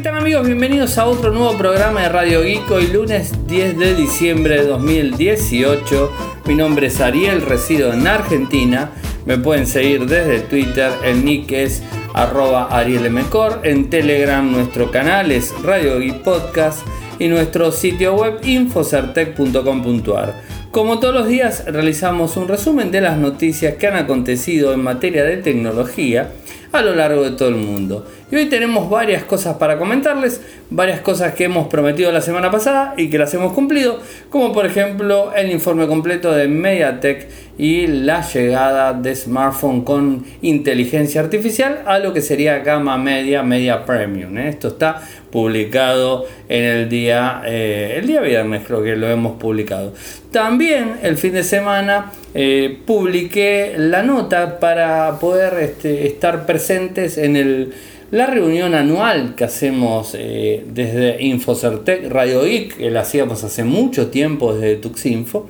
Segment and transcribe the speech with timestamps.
[0.00, 0.46] ¿qué tal amigos?
[0.46, 6.10] Bienvenidos a otro nuevo programa de Radio Geek hoy lunes 10 de diciembre de 2018.
[6.46, 8.92] Mi nombre es Ariel, resido en Argentina.
[9.26, 11.82] Me pueden seguir desde Twitter, el nick es
[12.14, 13.60] arroba arielmcor.
[13.62, 16.78] En Telegram nuestro canal es Radio Geek Podcast
[17.18, 20.40] y nuestro sitio web infocertec.com.ar.
[20.70, 25.24] Como todos los días realizamos un resumen de las noticias que han acontecido en materia
[25.24, 26.30] de tecnología
[26.72, 28.06] a lo largo de todo el mundo.
[28.30, 32.94] Y hoy tenemos varias cosas para comentarles, varias cosas que hemos prometido la semana pasada
[32.96, 33.98] y que las hemos cumplido,
[34.28, 41.20] como por ejemplo el informe completo de MediaTek y la llegada de smartphone con inteligencia
[41.20, 44.38] artificial a lo que sería gama media, media premium.
[44.38, 44.48] ¿eh?
[44.48, 49.92] Esto está publicado en el día, eh, el día viernes creo que lo hemos publicado.
[50.30, 57.34] También el fin de semana eh, publiqué la nota para poder este, estar presentes en
[57.34, 57.74] el
[58.10, 64.08] la reunión anual que hacemos eh, desde Infocertec Radio Geek, que la hacíamos hace mucho
[64.08, 65.48] tiempo desde Tuxinfo,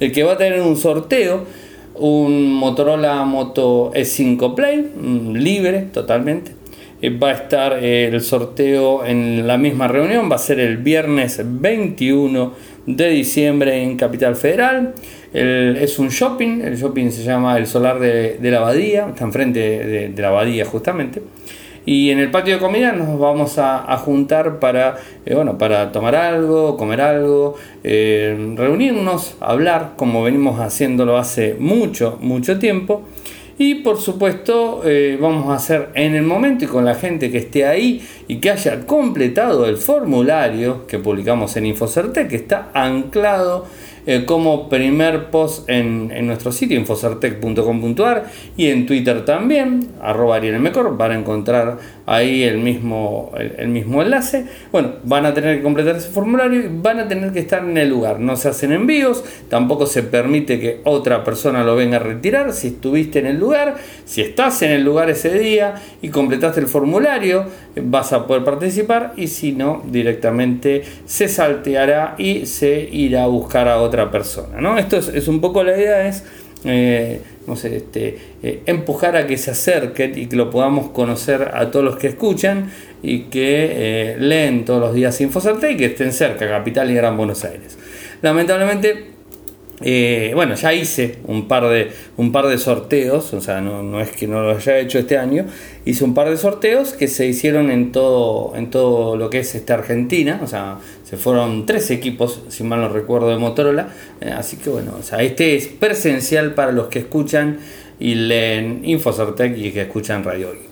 [0.00, 1.44] el que va a tener un sorteo,
[1.94, 6.52] un Motorola Moto E5 Play, mm, libre totalmente.
[7.00, 10.78] Eh, va a estar eh, el sorteo en la misma reunión, va a ser el
[10.78, 12.52] viernes 21
[12.86, 14.94] de diciembre en Capital Federal.
[15.32, 19.60] es un shopping, el shopping se llama El Solar de, la Abadía, está enfrente
[20.08, 21.22] de la Abadía justamente.
[21.90, 26.14] Y en el patio de comida nos vamos a, juntar para, eh, bueno, para tomar
[26.14, 33.02] algo, comer algo, eh, reunirnos, hablar, como venimos haciéndolo hace mucho, mucho tiempo.
[33.58, 37.38] Y por supuesto eh, vamos a hacer en el momento y con la gente que
[37.38, 43.66] esté ahí y que haya completado el formulario que publicamos en Infocerte, que está anclado
[44.06, 51.12] eh, como primer post en, nuestro sitio infocertec.com.ar y en Twitter también, arroba Mejor, van
[51.12, 51.78] a encontrar
[52.10, 54.44] ahí el mismo, el, mismo enlace.
[54.72, 57.78] Bueno, van a tener que completar ese formulario y van a tener que estar en
[57.78, 58.18] el lugar.
[58.18, 62.52] No se hacen envíos, tampoco se permite que otra persona lo venga a retirar.
[62.52, 66.66] Si estuviste en el lugar, si estás en el lugar ese día y completaste el
[66.66, 67.44] formulario,
[67.76, 73.68] vas a poder participar y si no, directamente se salteará y se irá a buscar
[73.68, 74.60] a otra persona.
[74.60, 74.78] ¿no?
[74.78, 76.24] Esto es, un poco la idea, es
[76.64, 81.50] eh, no sé, este, eh, empujar a que se acerquen y que lo podamos conocer
[81.54, 82.70] a todos los que escuchan
[83.02, 87.16] y que eh, leen todos los días Infocerte y que estén cerca, Capital y Gran
[87.16, 87.78] Buenos Aires.
[88.22, 89.10] Lamentablemente
[90.34, 94.10] bueno, ya hice un par de, un par de sorteos, o sea, no, no, es
[94.10, 95.46] que no lo haya hecho este año,
[95.86, 99.54] hice un par de sorteos que se hicieron en todo, en todo lo que es
[99.54, 100.76] esta Argentina, o sea,
[101.10, 103.88] se fueron tres equipos, si mal no recuerdo, de Motorola,
[104.20, 107.58] eh, así que bueno, este es presencial para los que escuchan
[107.98, 110.70] y leen Infocertec y que escuchan Radio Geek.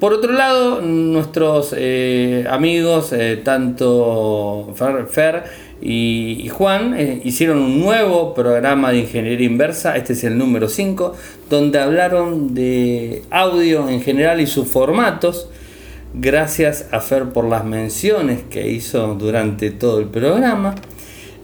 [0.00, 3.14] Por otro lado, nuestros eh, amigos,
[3.44, 5.44] tanto Fer,
[5.82, 11.14] y, Juan eh, hicieron un nuevo programa de ingeniería inversa, este es el número 5,
[11.48, 15.48] donde hablaron de audio en general y sus formatos.
[16.12, 20.74] Gracias a Fer por las menciones que hizo durante todo el programa.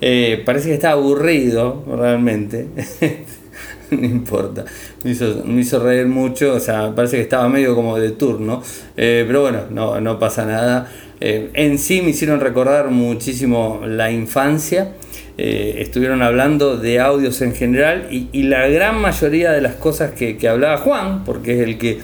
[0.01, 2.67] Eh, parece que está aburrido realmente.
[3.93, 4.65] no importa,
[5.05, 8.61] me hizo, reír mucho, o sea, parece que estaba medio como de turno,
[8.97, 10.91] eh, pero bueno, no, no pasa nada.
[11.21, 14.95] Eh, en sí me hicieron recordar muchísimo la infancia.
[15.39, 20.79] Estuvieron hablando de audios en general y, la gran mayoría de las cosas que, hablaba
[20.79, 21.99] Juan, porque es el que,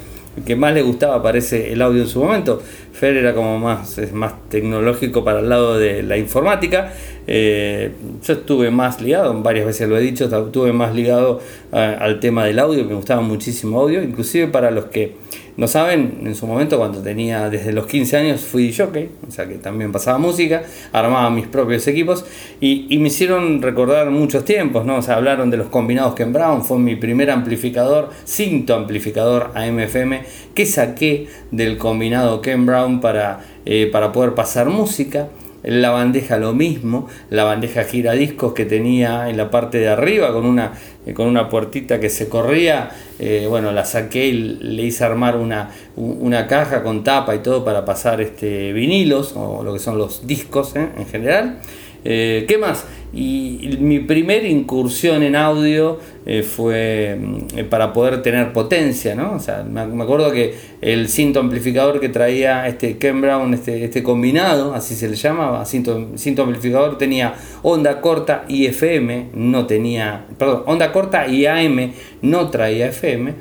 [0.47, 2.63] que, más le gustaba, parece, el audio en su momento.
[2.93, 6.93] Fer era como más, es más tecnológico para el lado de la informática.
[7.27, 11.41] Eh, yo estuve más ligado, varias veces lo he dicho, estuve más ligado
[11.73, 15.15] al tema del audio, me gustaba muchísimo audio, inclusive para los que
[15.57, 19.47] no saben, en su momento cuando tenía desde los 15 años fui jockey, o sea
[19.47, 22.25] que también pasaba música, armaba mis propios equipos
[22.61, 24.99] y, me hicieron recordar muchos tiempos, ¿no?
[24.99, 30.23] O hablaron de los combinados Ken Brown, fue mi primer amplificador, cinto amplificador AMFM
[30.55, 35.29] que saqué del combinado Ken Brown para, eh, para poder pasar música.
[35.63, 40.45] La bandeja lo mismo, la bandeja giradiscos que tenía en la parte de arriba con
[40.45, 40.73] una,
[41.07, 45.37] eh, con una puertita que se corría, eh, bueno, la saqué y le hice armar
[45.37, 49.99] una, una, caja con tapa y todo para pasar este, vinilos o lo que son
[49.99, 50.89] los discos ¿eh?
[50.97, 51.59] en general.
[52.05, 52.85] ¿Qué más?
[53.15, 59.35] Y mi primera incursión en audio eh, fue mm, para poder tener potencia, ¿no?
[59.35, 64.03] O sea, me, acuerdo que el cinto amplificador que traía este Ken Brown, este, este
[64.03, 70.25] combinado, así se le llamaba, cinto, cinto amplificador, tenía onda corta y FM, no tenía,
[70.39, 73.35] perdón, onda corta y AM, no traía FM.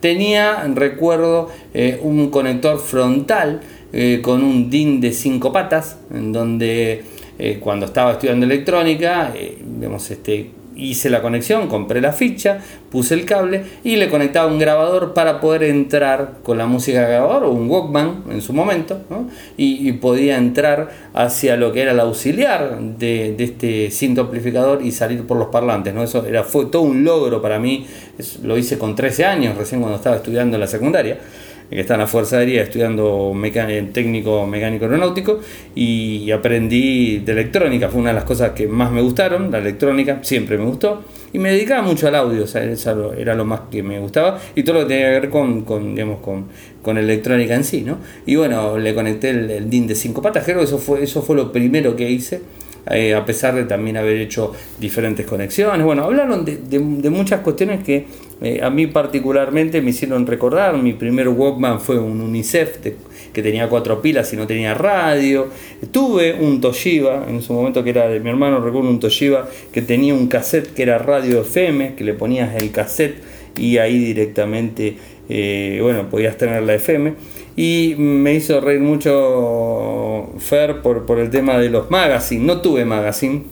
[0.00, 3.60] Tenía, recuerdo, eh, un conector frontal
[3.92, 9.32] eh, con un DIN de cinco patas, en donde eh, cuando estaba estudiando electrónica,
[9.78, 12.58] digamos, este, hice la conexión, compré la ficha,
[12.90, 17.08] puse el cable y le conectaba un grabador para poder entrar con la música de
[17.14, 19.00] grabador o un Walkman en su momento
[19.56, 25.26] y, podía entrar hacia lo que era el auxiliar de, este cinto amplificador y salir
[25.26, 25.92] por los parlantes.
[25.92, 26.04] ¿no?
[26.04, 27.86] Eso era, fue todo un logro para mí,
[28.44, 31.18] lo hice con 13 años, recién cuando estaba estudiando en la secundaria
[31.70, 33.34] que está en la Fuerza Aérea estudiando
[33.92, 35.40] técnico mecánico aeronáutico
[35.74, 40.20] y aprendí de electrónica, fue una de las cosas que más me gustaron, la electrónica,
[40.22, 43.60] siempre me gustó y me dedicaba mucho al audio, o sea, eso era lo más
[43.70, 46.46] que me gustaba y todo lo que tenía que ver con, con digamos, con,
[46.82, 47.98] con electrónica en sí, ¿no?
[48.24, 51.36] Y bueno, le conecté el, DIN de cinco patas, creo que eso fue, eso fue
[51.36, 52.40] lo primero que hice.
[52.90, 55.84] Eh, a pesar de también haber hecho diferentes conexiones.
[55.84, 56.78] Bueno, hablaron de,
[57.10, 58.06] muchas cuestiones que
[58.40, 62.78] eh, a mí particularmente me hicieron recordar, mi primer Walkman fue un UNICEF
[63.32, 65.48] que tenía cuatro pilas y no tenía radio.
[65.90, 69.82] Tuve un Toshiba, en su momento que era de mi hermano, recuerdo un Toshiba que
[69.82, 73.16] tenía un cassette que era radio FM, que le ponías el cassette
[73.56, 74.96] y ahí directamente,
[75.28, 77.14] eh, bueno, podías tener la FM.
[77.56, 82.46] Y me hizo reír mucho Fer por, por el tema de los magazines.
[82.46, 83.42] No tuve magazine,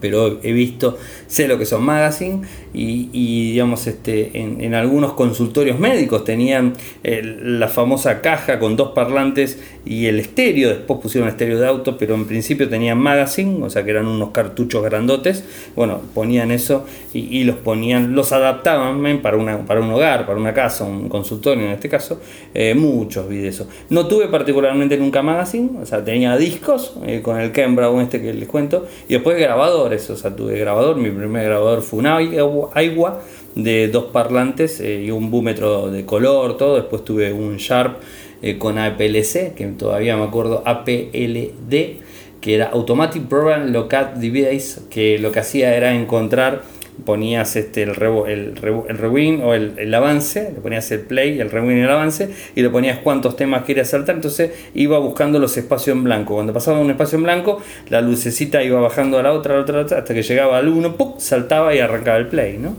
[0.00, 2.40] pero he visto sé lo que son magazine
[2.74, 10.06] y, digamos este en, algunos consultorios médicos tenían la famosa caja con dos parlantes y
[10.06, 10.68] el estéreo.
[10.70, 14.30] Después pusieron estéreo de auto pero en principio tenían magazine o sea que eran unos
[14.30, 15.44] cartuchos grandotes.
[15.76, 20.54] Bueno ponían eso y, los ponían los adaptaban para una para un hogar para una
[20.54, 22.20] casa un consultorio en este caso
[22.54, 23.48] eh, muchos vi
[23.90, 28.20] no tuve particularmente nunca magazine o sea tenía discos eh, con el Ken Brown este
[28.20, 32.06] que les cuento y después grabadores o sea tuve grabador mi primer grabador fue un
[32.06, 33.22] agua
[33.54, 36.76] de dos parlantes eh, y un búmetro de color, todo.
[36.76, 37.96] Después tuve un Sharp
[38.42, 41.98] eh, con APLC, que todavía me acuerdo, APLD,
[42.40, 46.62] que era Automatic Program Locat Device, que lo que hacía era encontrar
[47.04, 48.54] ponías este, el, el,
[48.88, 52.62] el rewind o el, avance, le ponías el play, el rewind y el avance, y
[52.62, 56.34] le ponías cuántos temas querías saltar, entonces iba buscando los espacios en blanco.
[56.34, 59.62] Cuando pasaba un espacio en blanco, la lucecita iba bajando a la otra, a la
[59.62, 62.76] otra, hasta que llegaba al uno, saltaba y arrancaba el play, ¿no?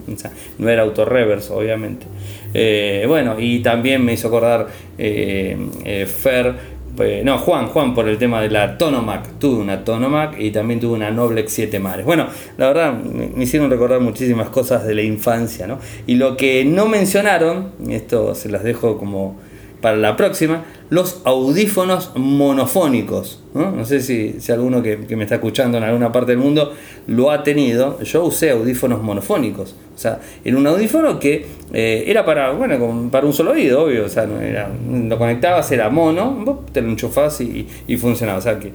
[0.57, 2.05] no era auto reverse, obviamente.
[2.53, 4.67] Eh, bueno, y también me hizo acordar
[4.97, 6.78] eh, eh, Fer
[7.23, 9.39] no, Juan, Juan por el tema de la Tonomac.
[9.39, 12.05] Tuve una Tonomac y también tuve una Noblex 7 Mares.
[12.05, 15.79] Bueno, la verdad me hicieron recordar muchísimas cosas de la infancia, ¿no?
[16.07, 19.37] Y lo que no mencionaron, esto se las dejo como
[19.81, 23.39] para la próxima, los audífonos monofónicos.
[23.53, 26.71] No, sé si, alguno que, me está escuchando en alguna parte del mundo
[27.07, 27.99] lo ha tenido.
[28.01, 29.75] Yo usé audífonos monofónicos.
[29.95, 34.05] O sea, en un audífono que eh, era para, bueno, para un solo oído, obvio.
[34.05, 38.37] O sea, no era, lo conectabas, era mono, te lo enchufabas y, y, funcionaba.
[38.37, 38.71] O sea, que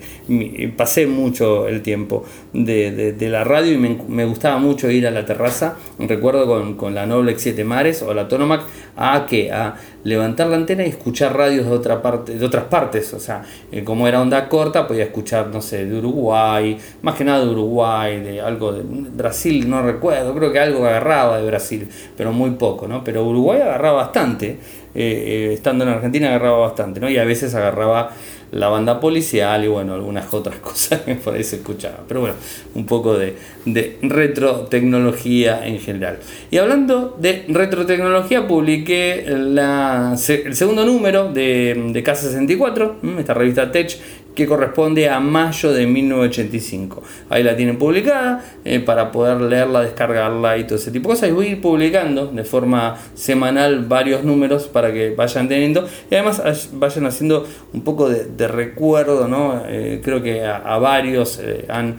[0.77, 5.77] pasé mucho el tiempo de, la radio y me, gustaba mucho ir a la terraza.
[6.01, 8.63] Recuerdo con, con la Noblex 7 Mares o la Tonomac
[8.97, 13.15] a que a levantar la antena y escuchar radios de otra parte, de otras partes,
[13.15, 13.43] o sea,
[13.73, 17.51] eh, como era onda corta, podía escuchar, no sé, de Uruguay, más que nada de
[17.51, 22.51] Uruguay, de algo de Brasil, no recuerdo, creo que algo agarraba de Brasil, pero muy
[22.51, 23.03] poco, ¿no?
[23.03, 24.59] Pero Uruguay agarraba bastante, eh,
[24.95, 27.09] eh, estando en Argentina agarraba bastante, ¿no?
[27.09, 28.11] Y a veces agarraba
[28.53, 32.01] la banda policial y bueno, algunas otras cosas que por ahí se escuchaba.
[32.07, 32.37] Pero bueno,
[32.75, 36.19] un poco de, de retrotecnología en general.
[36.51, 43.99] Y hablando de retrotecnología, publiqué la, el segundo número de, de K64, esta revista Tech,
[44.35, 47.03] que corresponde a mayo de 1985.
[47.31, 51.29] Ahí la tienen publicada eh, para poder leerla, descargarla y todo ese tipo de cosas.
[51.29, 56.15] Y voy a ir publicando de forma semanal varios números para que vayan teniendo y
[56.15, 59.29] además vayan haciendo un poco de, recuerdo.
[59.29, 59.63] ¿no?
[59.69, 61.97] Eh, creo que a, varios eh, han,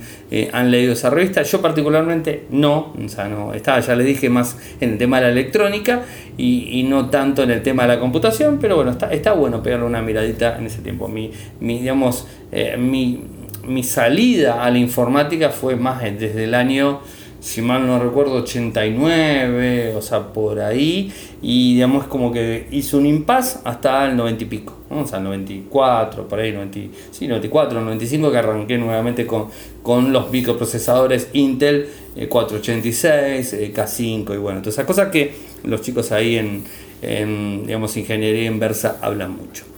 [0.51, 1.42] han leído esa revista.
[1.44, 5.24] Yo particularmente no, o sea, no estaba, ya les dije, más en el tema de
[5.24, 6.04] la electrónica
[6.38, 9.86] y, no tanto en el tema de la computación, pero bueno, está, está bueno pegarle
[9.86, 11.08] una miradita en ese tiempo.
[11.08, 12.25] Mi, mi digamos,
[12.58, 13.20] eh, mi,
[13.68, 17.02] mi, salida a la informática fue más desde el año,
[17.42, 23.08] si mal no recuerdo, 89, o sea, por ahí, y digamos como que hizo un
[23.08, 26.80] impasse hasta el 90 y pico, o sea, el 94, por ahí, 90,
[27.12, 29.48] sí, 94, 95, que arranqué nuevamente con,
[29.84, 31.90] con los microprocesadores Intel
[32.30, 35.34] 486, eh, K5 y bueno, todas esas cosas que
[35.66, 36.64] los chicos ahí en,
[37.02, 39.75] en digamos, ingeniería inversa hablan mucho.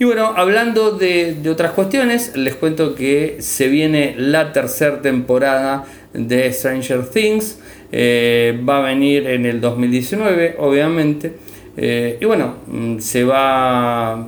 [0.00, 6.50] Y bueno, hablando de, otras cuestiones, les cuento que se viene la tercera temporada de
[6.54, 7.58] Stranger Things.
[7.92, 11.34] Eh, va a venir en el 2019, obviamente.
[11.76, 14.26] y bueno, mm, se va,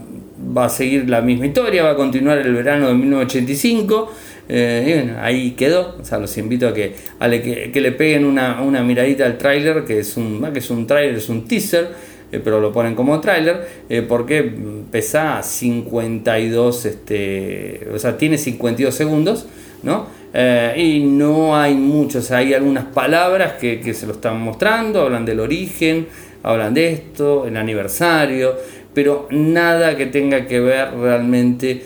[0.55, 4.13] va a seguir la misma historia, va a continuar el verano de 1985.
[4.51, 5.97] y bueno, ahí quedó.
[5.99, 9.87] O sea, los invito a que, a que, le peguen una, una miradita al tráiler,
[9.87, 13.21] que es un, que es un tráiler, es un teaser eh, pero lo ponen como
[13.21, 14.51] tráiler, eh, porque
[14.91, 19.47] pesa 52, este, o sea, tiene 52 segundos,
[19.83, 20.07] ¿no?
[20.33, 25.41] Eh, y no hay muchos, hay algunas palabras que, se lo están mostrando, hablan del
[25.41, 26.07] origen,
[26.43, 28.57] hablan de esto, el aniversario,
[28.95, 31.83] pero nada que tenga que ver realmente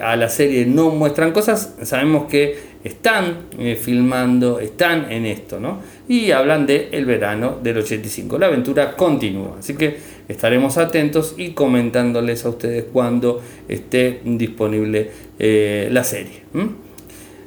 [0.00, 3.46] a la serie, no muestran cosas, sabemos que están
[3.80, 5.80] filmando, están en esto, ¿no?
[6.08, 8.38] y hablan de el verano del 85.
[8.38, 9.96] La aventura continúa, así que
[10.28, 16.42] estaremos atentos y comentándoles a ustedes cuando esté disponible eh, la serie.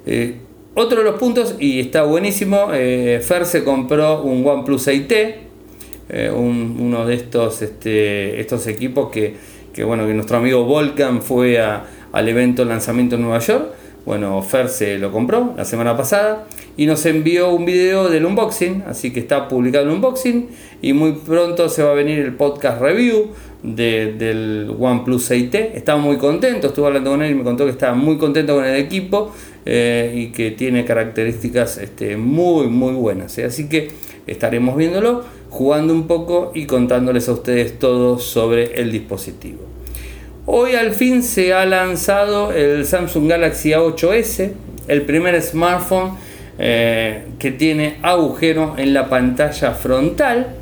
[0.06, 0.36] Eh,
[0.76, 5.36] otro de los puntos, y está buenísimo, eh, Fer se compró un OnePlus 6T,
[6.34, 9.36] uno de estos, este, estos equipos que,
[9.72, 14.70] que, bueno, que nuestro amigo Volcan fue al evento lanzamiento en Nueva York bueno, Fer
[14.70, 19.20] se lo compró la semana pasada y nos envió un video del unboxing, así que
[19.20, 20.48] está publicado el unboxing
[20.82, 25.72] y muy pronto se va a venir el podcast review del OnePlus 6T.
[25.74, 28.66] Estaba muy contento, estuve hablando con él y me contó que estaba muy contento con
[28.66, 29.32] el equipo
[29.66, 33.38] eh, y que tiene características este, muy, muy buenas.
[33.38, 33.46] ¿eh?
[33.46, 33.90] Así que
[34.26, 39.69] estaremos viéndolo, jugando un poco y contándoles a ustedes todo sobre el dispositivo.
[40.52, 44.50] Hoy al fin se ha lanzado el Samsung Galaxy A8S,
[44.88, 46.14] el primer smartphone
[46.58, 50.56] eh, que tiene agujero en la pantalla frontal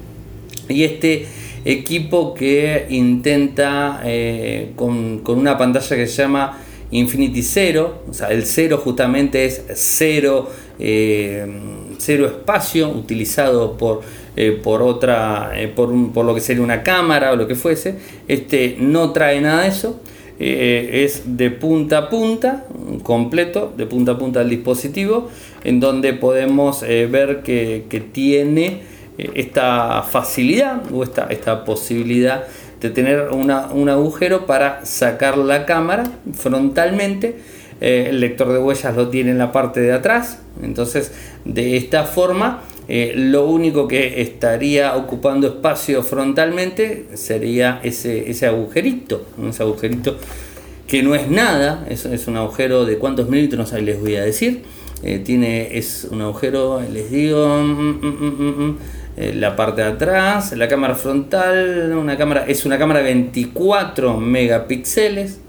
[0.68, 1.26] y este
[1.64, 6.60] equipo que intenta eh, con, una pantalla que se llama
[6.92, 11.48] Infinity Zero, o sea, el cero justamente es cero, eh,
[11.98, 14.02] cero espacio utilizado por
[14.40, 17.96] eh, por otra, eh, por, por, lo que sería una cámara o lo que fuese.
[18.28, 20.00] Este no trae nada de eso.
[20.40, 22.68] Eh, es de punta a punta,
[23.02, 25.30] completo, de punta a punta el dispositivo,
[25.64, 28.82] en donde podemos ver que, que tiene
[29.18, 32.44] esta facilidad o esta, esta posibilidad
[32.80, 36.04] de tener una, un agujero para sacar la cámara
[36.36, 37.40] frontalmente.
[37.80, 40.40] El lector de huellas lo tiene en la parte de atrás.
[40.62, 41.12] Entonces,
[41.46, 49.26] de esta forma eh, lo único que estaría ocupando espacio frontalmente sería ese, ese agujerito,
[49.50, 50.16] ese agujerito
[50.88, 54.24] que no es nada, es, es un agujero de cuántos milímetros ahí les voy a
[54.24, 54.64] decir.
[55.04, 58.78] Eh, tiene, es un agujero, les digo, mm, mm, mm,
[59.18, 64.18] eh, la parte de atrás, la cámara frontal, una cámara, es una cámara de 24
[64.18, 65.40] megapíxeles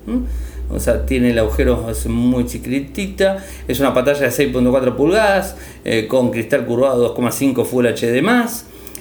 [0.70, 6.06] o sea, tiene el agujero es muy chiquitita, es una pantalla de 6.4 pulgadas eh,
[6.06, 8.22] con cristal curvado 2.5 Full HD+,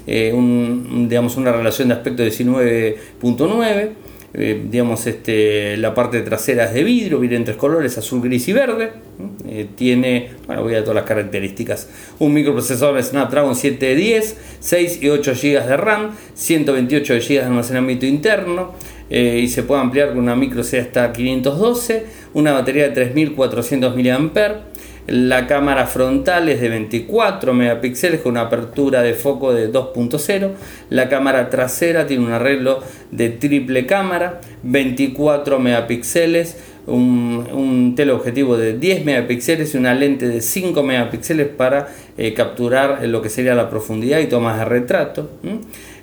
[0.09, 0.33] eh,
[1.07, 3.89] digamos una relación de aspecto de 19.9,
[4.33, 8.47] eh, digamos este, la parte trasera es de vidrio, viene en tres colores, azul, gris
[8.47, 8.91] y verde,
[9.75, 15.65] tiene, bueno voy a todas las características, un microprocesador Snapdragon 710, 6 y 8 GB
[15.65, 18.73] de RAM, 128 GB de almacenamiento interno,
[19.09, 23.95] eh, y se puede ampliar con una micro C hasta 512, una batería de 3400
[23.95, 30.51] mAh, la cámara frontal es de 24 megapíxeles con una apertura de foco de 2.0,
[30.89, 39.05] la cámara trasera tiene un arreglo de triple cámara, 24 megapíxeles, un, teleobjetivo de 10
[39.05, 41.87] megapíxeles y una lente de 5 megapíxeles para
[42.17, 45.29] eh, capturar lo que sería la profundidad y tomas de retrato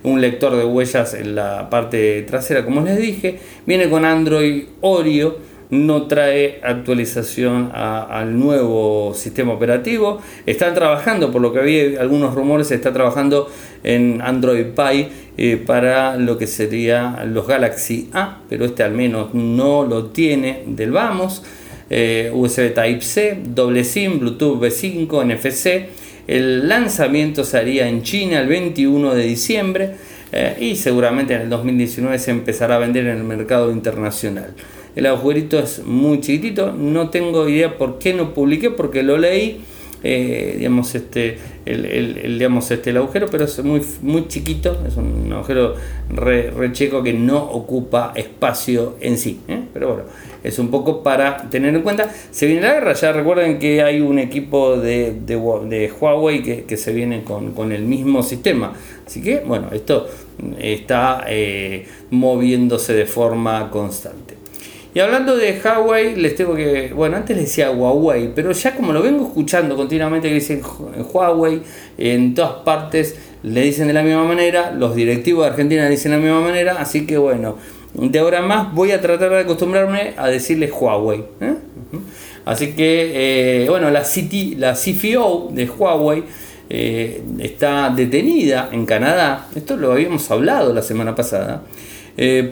[0.05, 3.41] un lector de huellas en la parte trasera, como les dije.
[3.67, 5.39] Viene con Android Oreo,
[5.71, 10.21] no trae actualización al nuevo sistema operativo.
[10.47, 13.51] Están trabajando, por lo que había algunos rumores, está trabajando
[13.83, 19.35] en Android Pie eh, para lo que sería los Galaxy A, pero este al menos
[19.35, 21.43] no lo tiene del vamos.
[21.91, 28.49] Eh, USB Type-C, doble SIM, Bluetooth V5, NFC el lanzamiento se haría en China el
[28.49, 29.95] 21 de diciembre
[30.33, 34.55] eh, y seguramente en el 2019 se empezará a vender en el mercado internacional.
[34.97, 39.61] El agujerito es muy chiquitito, no tengo idea por qué no publiqué, porque lo leí,
[40.07, 45.33] eh, digamos, este, el, digamos, este, el agujero, pero es muy, muy chiquito, es un
[45.33, 45.77] agujero
[46.11, 49.41] re, que no ocupa espacio en sí.
[49.49, 49.63] ¿eh?
[49.73, 50.03] Pero bueno,
[50.43, 52.11] es un poco para tener en cuenta.
[52.31, 56.93] Se viene la guerra, ya recuerden que hay un equipo de, de, Huawei que, se
[56.93, 58.75] viene con, el mismo sistema.
[59.07, 60.07] Así que, bueno, esto
[60.59, 64.24] está eh, moviéndose de forma constante.
[64.95, 66.93] Y hablando de Huawei, les tengo que.
[66.95, 70.63] Bueno, antes les decía Huawei, pero ya como lo vengo escuchando continuamente que dicen
[71.13, 71.63] Huawei
[71.99, 76.19] en todas partes, le dicen de la misma manera, los directivos de Argentina dicen de
[76.19, 77.57] la misma manera, así que bueno,
[77.93, 81.25] de ahora más voy a tratar de acostumbrarme a decirle Huawei.
[81.41, 81.55] ¿eh?
[82.45, 86.23] Así que, eh, bueno, la, City, la CFO de Huawei
[86.71, 91.63] eh, está detenida en Canadá, esto lo habíamos hablado la semana pasada,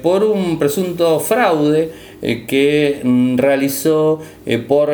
[0.03, 1.91] por un presunto fraude
[2.21, 4.21] que mm, realizó
[4.67, 4.91] por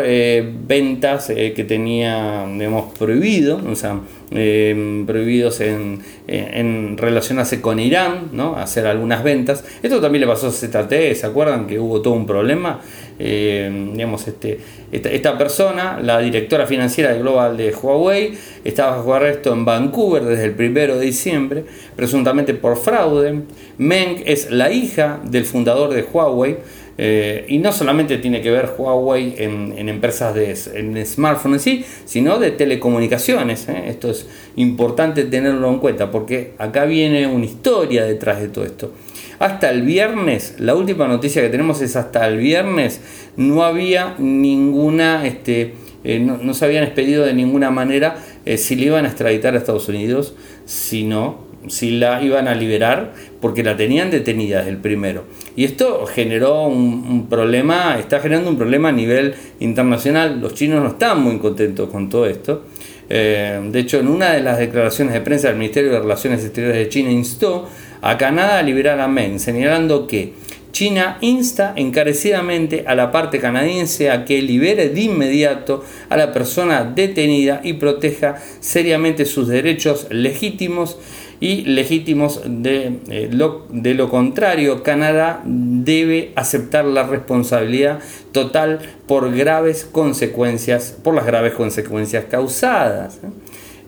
[0.66, 8.56] ventas que tenía, digamos, prohibido, o sea, eh, prohibidos en, en, relacionarse con Irán, ¿no?
[8.56, 9.64] hacer algunas ventas.
[9.82, 12.80] Esto también le pasó a ZTE, ¿se acuerdan que hubo todo un problema?
[13.20, 14.60] Eh, digamos, este,
[14.92, 18.32] esta, persona, la directora financiera de global de Huawei,
[18.64, 21.64] estaba bajo arresto en Vancouver desde el 1 de diciembre,
[21.96, 23.42] presuntamente por fraude.
[23.78, 26.56] Meng es la hija del fundador de Huawei.
[27.00, 31.84] Eh, y no solamente tiene que ver Huawei en, empresas de en smartphones en sí,
[32.04, 33.68] sino de telecomunicaciones.
[33.68, 33.84] ¿eh?
[33.86, 38.92] Esto es importante tenerlo en cuenta porque acá viene una historia detrás de todo esto.
[39.38, 43.00] Hasta el viernes, la última noticia que tenemos es hasta el viernes,
[43.36, 48.16] no había ninguna, este, eh, no, se habían expedido de ninguna manera
[48.56, 53.12] si le iban a extraditar a Estados Unidos, si no, si la iban a liberar
[53.40, 55.24] porque la tenían detenida desde el primero.
[55.56, 60.40] Y esto generó un, problema, está generando un problema a nivel internacional.
[60.40, 62.64] Los chinos no están muy contentos con todo esto.
[63.10, 66.78] Eh, de hecho, en una de las declaraciones de prensa del Ministerio de Relaciones Exteriores
[66.78, 67.68] de China instó
[68.00, 70.34] a Canadá a liberar a Meng, señalando que
[70.72, 76.84] China insta encarecidamente a la parte canadiense a que libere de inmediato a la persona
[76.84, 80.98] detenida y proteja seriamente sus derechos legítimos
[81.40, 88.00] y legítimos de, eh, lo, contrario, Canadá debe aceptar la responsabilidad
[88.32, 93.20] total por graves consecuencias, por las graves consecuencias causadas.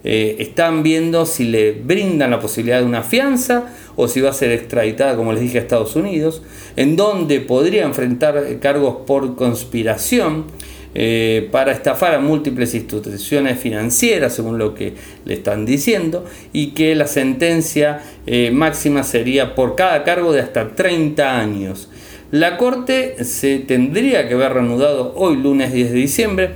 [0.02, 3.64] Eh, están viendo si le brindan la posibilidad de una fianza
[4.00, 6.42] o si va a ser extraditada, como les dije, a Estados Unidos,
[6.76, 10.46] en donde podría enfrentar cargos por conspiración
[10.92, 16.94] eh, para estafar a múltiples instituciones financieras, según lo que le están diciendo, y que
[16.96, 21.88] la sentencia eh, máxima sería por cada cargo de hasta 30 años.
[22.32, 26.50] La Corte se tendría que haber reanudado hoy lunes 10 de diciembre.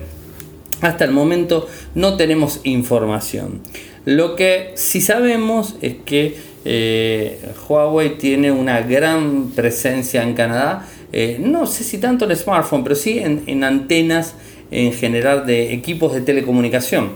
[0.81, 3.61] Hasta el momento no tenemos información.
[4.05, 10.87] Lo que sí sabemos es que eh, Huawei tiene una gran presencia en Canadá.
[11.13, 14.35] Eh, no sé si tanto en smartphone, pero sí en, antenas
[14.71, 17.13] en general de equipos de telecomunicación.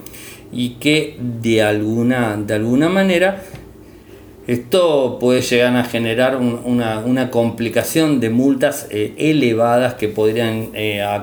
[0.52, 3.42] Y que de alguna, de alguna manera
[4.46, 10.70] esto puede llegar a generar una, complicación de multas eh, elevadas que podrían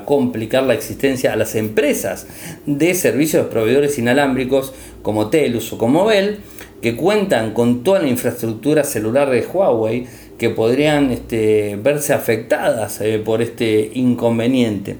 [0.05, 2.27] complicar la existencia a las empresas
[2.67, 6.39] de servicios de proveedores inalámbricos como Telus o como Bell,
[6.85, 10.05] que cuentan con toda la infraestructura celular de Huawei
[10.37, 14.95] que podrían este, verse afectadas eh, por este inconveniente.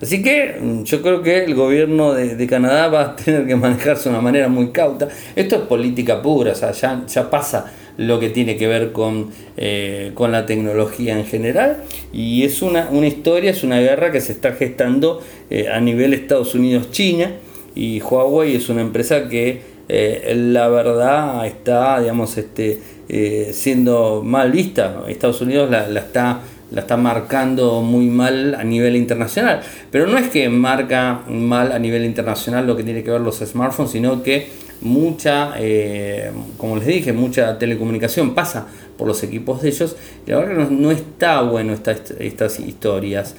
[0.00, 4.04] Así que mm, yo creo que el gobierno de, Canadá va a tener que manejarse
[4.04, 5.08] de una manera muy cauta.
[5.34, 10.12] Esto es política pura, o sea, ya, pasa lo que tiene que ver con, eh,
[10.16, 14.52] la tecnología en general y es una, una, historia, es una guerra que se está
[14.52, 15.20] gestando
[15.50, 17.32] eh, a nivel Estados Unidos-China
[17.74, 25.02] y Huawei es una empresa que la verdad está, digamos, este, eh, siendo mal vista.
[25.08, 29.60] Estados Unidos la, está, la está marcando muy mal a nivel internacional.
[29.90, 33.38] Pero no es que marca mal a nivel internacional lo que tiene que ver los
[33.38, 34.48] smartphones, sino que
[34.80, 38.66] mucha, eh, como les dije, mucha telecomunicación pasa
[38.96, 39.96] por los equipos de ellos.
[40.26, 43.34] Y la verdad no, no está bueno estas historias.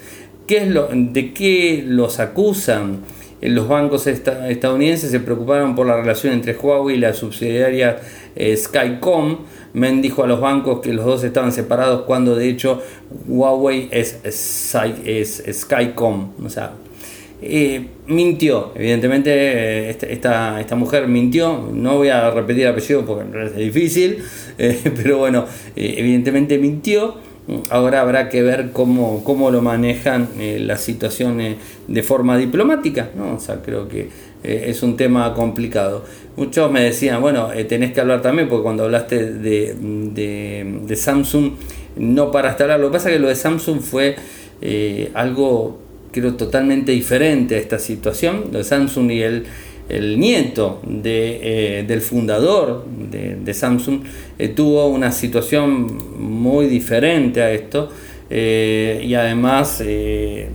[0.46, 3.00] ¿Qué es lo, ¿De qué los acusan?
[3.42, 8.00] Eh, los bancos estadounidenses se preocuparon por la relación entre Huawei y la subsidiaria
[8.56, 9.38] Skycom
[9.76, 12.82] Men dijo a los bancos que los dos estaban separados cuando de hecho
[13.28, 14.22] Huawei es,
[15.52, 16.32] Skycom.
[16.46, 16.72] O sea,
[17.42, 23.48] eh, mintió, evidentemente eh, esta, esta, mujer mintió, no voy a repetir el apellido porque
[23.48, 24.24] es difícil,
[24.58, 25.46] eh, pero bueno,
[25.76, 27.25] evidentemente mintió.
[27.70, 30.30] Ahora habrá que ver cómo, cómo lo manejan
[30.62, 33.36] las situaciones de forma diplomática, ¿no?
[33.36, 34.10] O sea, creo que
[34.46, 36.04] eh, es un tema complicado.
[36.38, 41.54] Muchos me decían, bueno, eh, tenés que hablar también, porque cuando hablaste de, Samsung,
[41.96, 42.80] no para hablar.
[42.80, 44.16] Lo que pasa es que lo de Samsung fue
[44.62, 45.80] eh, algo,
[46.12, 48.50] creo, totalmente diferente a esta situación.
[48.52, 49.46] Lo de Samsung y el,
[49.90, 54.02] el nieto de, del fundador de, Samsung
[54.56, 57.90] tuvo una situación muy diferente a esto.
[58.30, 59.84] y además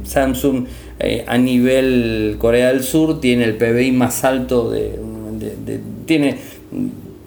[0.03, 0.67] Samsung
[1.03, 4.99] eh, a nivel Corea del Sur tiene el PBI más alto de,
[6.05, 6.37] tiene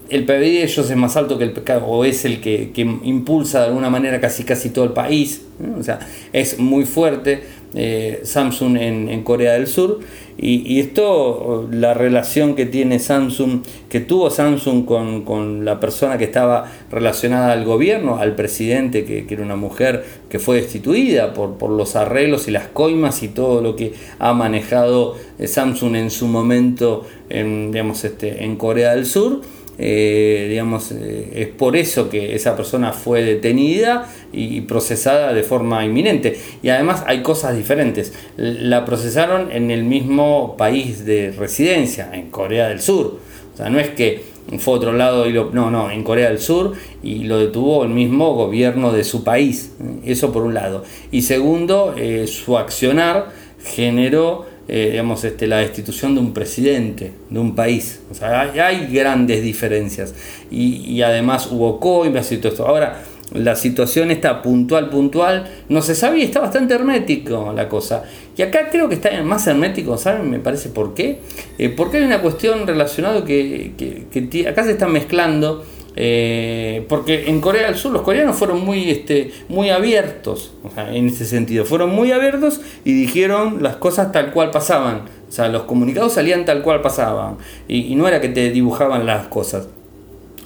[0.10, 3.66] el PBI de ellos es más alto que el o es el que, impulsa de
[3.68, 5.42] alguna manera casi casi todo el país,
[5.80, 5.98] o sea,
[6.32, 7.42] es muy fuerte
[7.76, 10.00] eh, Samsung en, Corea del Sur
[10.38, 16.72] y, esto, la relación que tiene Samsung, que tuvo Samsung con, la persona que estaba
[16.92, 22.48] relacionada al gobierno, al presidente, que, era una mujer que fue destituida por, los arreglos
[22.48, 27.72] y las coimas y todo lo que ha manejado eh, Samsung en su momento en,
[27.72, 29.42] digamos, este, en Corea del Sur.
[29.78, 35.84] Eh, digamos, eh, es por eso que esa persona fue detenida y procesada de forma
[35.86, 36.40] inminente.
[36.62, 38.14] Y además hay cosas diferentes.
[38.38, 43.20] La procesaron en el mismo país de residencia, en Corea del Sur.
[43.54, 45.52] O sea, no es que fue a otro lado y lo...
[45.52, 49.74] No, no, en Corea del Sur y lo detuvo el mismo gobierno de su país.
[50.06, 50.84] Eso por un lado.
[51.12, 53.32] Y segundo, eh, su accionar
[53.64, 58.02] generó eh, digamos, este, la destitución de un presidente de un país.
[58.10, 60.14] O sea, hay, grandes diferencias.
[60.50, 62.68] Y, además hubo coimas y todo esto.
[62.68, 68.04] Ahora, la situación está puntual, puntual, no se sabía, está bastante hermético la cosa.
[68.38, 70.30] Y acá creo que está más hermético, ¿saben?
[70.30, 71.20] Me parece por qué.
[71.58, 75.64] Eh, porque hay una cuestión relacionada que, que acá se están mezclando
[75.96, 81.26] eh, porque en Corea del Sur los coreanos fueron muy, este, muy abiertos, en ese
[81.26, 86.14] sentido, fueron muy abiertos y dijeron las cosas tal cual pasaban, o sea, los comunicados
[86.14, 87.38] salían tal cual pasaban.
[87.68, 89.68] Y no era que te dibujaban las cosas.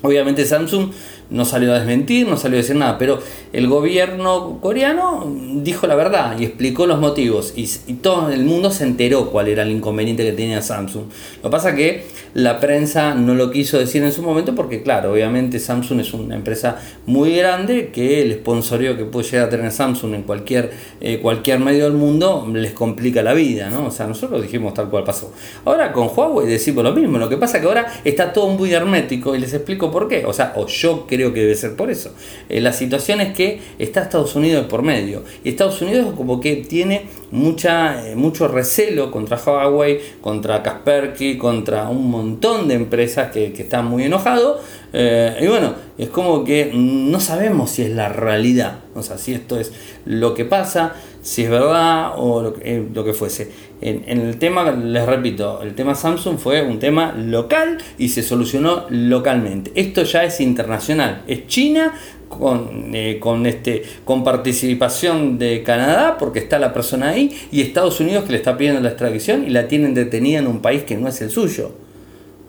[0.02, 0.92] Obviamente Samsung
[1.30, 3.20] no salió a desmentir, no salió a decir nada, pero
[3.54, 7.68] el gobierno coreano dijo la verdad y explicó los motivos y,
[8.02, 11.06] todo el mundo se enteró cuál era el inconveniente que tenía Samsung.
[11.38, 15.14] Lo que pasa que la prensa no lo quiso decir en su momento porque claro,
[15.14, 19.72] obviamente Samsung es una empresa muy grande que el sponsorio que puede llegar a tener
[19.72, 23.88] Samsung en cualquier, eh, cualquier medio del mundo les complica la vida, ¿no?
[23.88, 25.34] O sea, nosotros dijimos tal cual pasó.
[25.66, 29.36] Ahora con Huawei decimos lo mismo, lo que pasa que ahora está todo muy hermético
[29.36, 30.26] y les explico por qué.
[30.26, 32.12] O sea, o yo creo que debe ser por eso.
[32.50, 35.24] Eh, la situación es que está Estados Unidos por medio.
[35.44, 41.90] Y Estados Unidos como que tiene mucha, eh, mucho recelo contra Huawei, contra Kaspersky, contra
[41.90, 44.62] un montón de empresas que, están muy enojados.
[44.94, 48.80] Eh, y bueno, es como que no sabemos si es la realidad.
[48.98, 49.72] O sea, si esto es
[50.06, 53.52] lo que pasa, si es verdad o lo que, lo que fuese.
[53.82, 58.86] En, el tema, les repito, el tema Samsung fue un tema local y se solucionó
[58.90, 59.72] localmente.
[59.76, 61.94] Esto ya es internacional, es China
[62.28, 68.00] con, eh, con, este, con participación de Canadá, porque está la persona ahí, y Estados
[68.00, 70.98] Unidos que le está pidiendo la extradición y la tienen detenida en un país que
[70.98, 71.87] no es el suyo.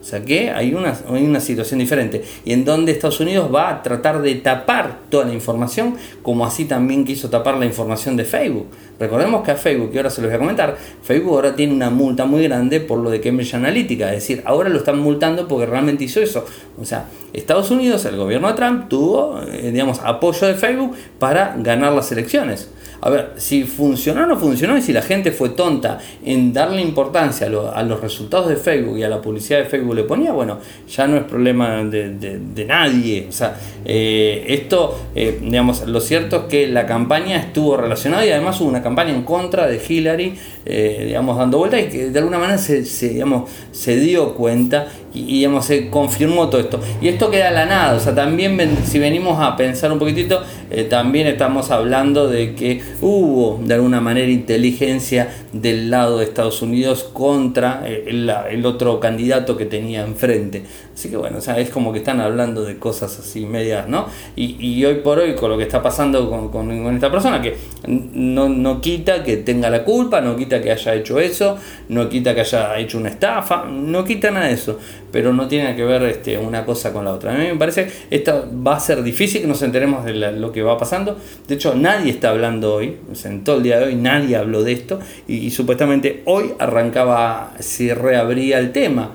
[0.01, 2.23] O sea que hay una, hay una situación diferente.
[2.45, 6.65] Y en donde Estados Unidos va a tratar de tapar toda la información, como así
[6.65, 8.67] también quiso tapar la información de Facebook.
[8.97, 11.89] Recordemos que a Facebook, y ahora se los voy a comentar, Facebook ahora tiene una
[11.89, 14.09] multa muy grande por lo de Cambridge Analytica.
[14.13, 16.45] Es decir, ahora lo están multando porque realmente hizo eso.
[16.79, 21.55] O sea, Estados Unidos, el gobierno de Trump, tuvo, eh, digamos, apoyo de Facebook para
[21.57, 22.69] ganar las elecciones.
[23.01, 26.81] A ver, si funcionó o no funcionó y si la gente fue tonta en darle
[26.81, 30.57] importancia a, los resultados de Facebook y a la publicidad de Facebook le ponía, bueno,
[30.87, 33.27] ya no es problema de, nadie.
[33.29, 38.31] O sea, eh, esto, eh, digamos, lo cierto es que la campaña estuvo relacionada y
[38.31, 40.35] además hubo una campaña en contra de Hillary,
[40.65, 45.23] eh, digamos, dando vuelta y que de alguna manera se, digamos, se dio cuenta y,
[45.23, 46.81] digamos, se confirmó todo esto.
[47.01, 50.43] Y esto queda a la nada, o sea, también si venimos a pensar un poquitito,
[50.89, 57.03] también estamos hablando de que hubo de alguna manera inteligencia del lado de Estados Unidos
[57.11, 60.63] contra eh, el, otro candidato que tenía enfrente.
[60.93, 64.07] Así que bueno, o sea, es como que están hablando de cosas así medias, ¿no?
[64.35, 67.55] Y, hoy por hoy con lo que está pasando con, esta persona, que
[67.87, 71.57] no, no quita que tenga la culpa, no quita que haya hecho eso,
[71.87, 74.77] no quita que haya hecho una estafa, no quita nada de eso,
[75.11, 77.33] pero no tiene que ver este, una cosa con la otra.
[77.33, 80.61] A mí me parece esto va a ser difícil que nos enteremos de lo que
[80.61, 81.17] va pasando.
[81.47, 82.88] De hecho, nadie está hablando hoy,
[83.23, 87.93] en todo el día de hoy nadie habló de esto y, supuestamente hoy arrancaba, se
[87.93, 89.11] reabría el tema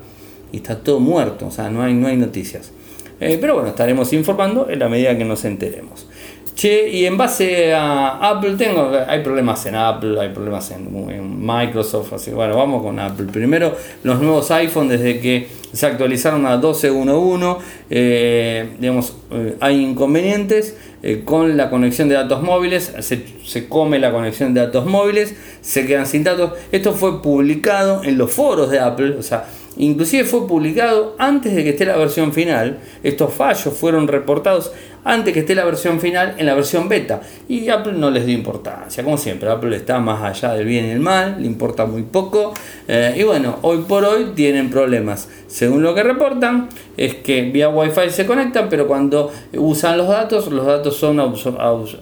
[0.52, 2.72] y está todo muerto, o sea, no hay, no hay noticias.
[3.20, 6.06] Eh, pero bueno, estaremos informando en la medida que nos enteremos.
[6.54, 12.12] Che, y en base a Apple, tengo, hay problemas en Apple, hay problemas en, Microsoft,
[12.12, 13.26] así bueno, vamos con Apple.
[13.32, 17.58] Primero, los nuevos iPhone desde que se actualizaron a 12.1.1,
[17.90, 20.76] eh, digamos, eh, hay inconvenientes
[21.06, 25.34] eh, con la conexión de datos móviles, se, se, come la conexión de datos móviles,
[25.60, 26.52] se quedan sin datos.
[26.72, 29.44] Esto fue publicado en los foros de Apple, o sea,
[29.76, 32.78] inclusive fue publicado antes de que esté la versión final.
[33.02, 34.72] Estos fallos fueron reportados
[35.04, 37.20] antes que esté la versión final en la versión beta.
[37.48, 40.90] Y Apple no les dio importancia, como siempre, Apple está más allá del bien y
[40.90, 42.54] el mal, le importa muy poco.
[42.88, 45.28] Eh, y bueno, hoy por hoy tienen problemas.
[45.46, 50.50] Según lo que reportan, es que vía Wi-Fi se conectan, pero cuando usan los datos,
[50.50, 51.20] los datos son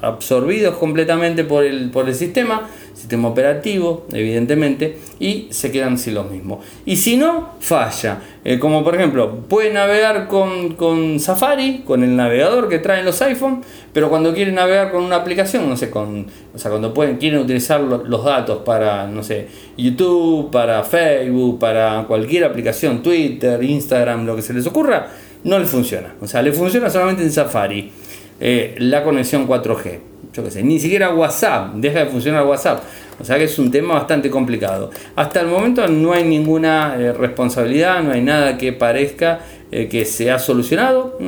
[0.00, 6.30] absorbidos completamente por el, por el sistema sistema operativo, evidentemente, y se quedan sin los
[6.30, 6.64] mismos.
[6.84, 8.20] Y si no, falla.
[8.44, 13.62] Eh, como por ejemplo, puede navegar con, Safari, con el navegador que traen los iPhone,
[13.92, 17.40] pero cuando quieren navegar con una aplicación, no sé, con, o sea, cuando pueden, quieren
[17.40, 24.36] utilizar los datos para, no sé, YouTube, para Facebook, para cualquier aplicación, Twitter, Instagram, lo
[24.36, 25.08] que se les ocurra,
[25.44, 26.14] no le funciona.
[26.20, 27.92] O sea, le funciona solamente en Safari
[28.40, 32.82] eh, la conexión 4G yo qué sé, ni siquiera WhatsApp, deja de funcionar WhatsApp.
[33.20, 34.90] O sea que es un tema bastante complicado.
[35.14, 39.40] Hasta el momento no hay ninguna eh, responsabilidad, no hay nada que parezca
[39.70, 41.18] eh, que se ha solucionado.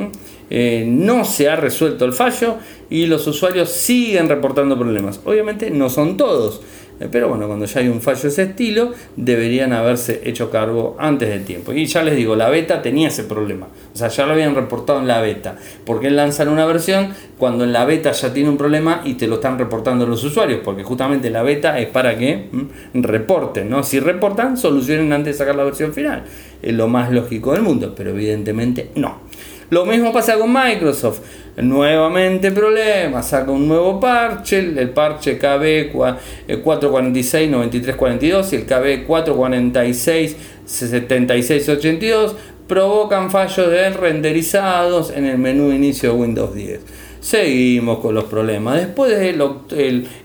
[0.49, 2.57] Eh, no se ha resuelto el fallo
[2.89, 5.19] y los usuarios siguen reportando problemas.
[5.23, 6.61] Obviamente no son todos.
[6.99, 10.95] Eh, pero bueno, cuando ya hay un fallo de ese estilo, deberían haberse hecho cargo
[10.99, 11.73] antes del tiempo.
[11.73, 13.67] Y ya les digo, la beta tenía ese problema.
[13.93, 15.57] O sea, ya lo habían reportado en la beta.
[15.85, 19.35] porque lanzan una versión cuando en la beta ya tiene un problema y te lo
[19.35, 20.61] están reportando los usuarios?
[20.63, 22.49] Porque justamente la beta es para que
[22.93, 23.83] reporten, ¿no?
[23.83, 26.23] Si reportan, solucionen antes de sacar la versión final.
[26.61, 29.24] Es lo más lógico del mundo, pero evidentemente no.
[29.69, 31.21] Lo mismo pasa con Microsoft.
[31.57, 40.35] Nuevamente problema, saca un nuevo parche, el parche KB 446 9342 y el KB 446
[40.65, 42.35] 7682
[42.67, 46.81] provocan fallos de renderizados en el menú inicio de Windows 10.
[47.21, 48.75] Seguimos con los problemas.
[48.75, 49.41] Después del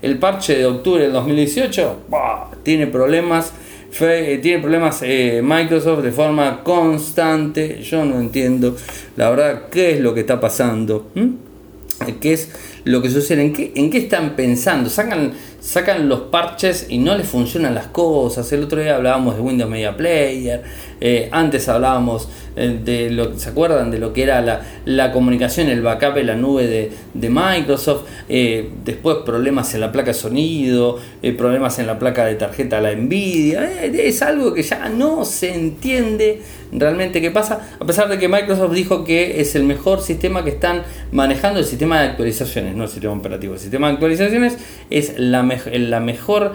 [0.01, 1.95] el, parche de octubre del 2018,
[2.63, 3.53] tiene problemas
[3.99, 7.81] eh, tiene problemas eh, Microsoft de forma constante.
[7.81, 8.75] Yo no entiendo
[9.17, 11.11] la verdad qué es lo que está pasando.
[12.19, 12.49] ¿Qué es
[12.83, 13.43] lo que sucede?
[13.43, 14.89] ¿En qué, ¿En qué están pensando?
[14.89, 18.51] Sacan, sacan los parches y no les funcionan las cosas.
[18.51, 20.63] El otro día hablábamos de Windows Media Player.
[20.99, 23.91] Eh, antes hablábamos eh, de lo ¿se acuerdan?
[23.91, 28.03] De lo que era la, comunicación, el backup la nube de, Microsoft.
[28.29, 30.99] Eh, después problemas en la placa de sonido,
[31.37, 33.83] problemas en la placa de tarjeta la Nvidia.
[33.83, 37.69] es algo que ya no se entiende realmente qué pasa.
[37.79, 41.65] A pesar de que Microsoft dijo que es el mejor sistema que están manejando, el
[41.65, 43.53] sistema de actualizaciones, no el sistema operativo.
[43.53, 44.57] El sistema de actualizaciones
[44.89, 46.53] es la, la mejor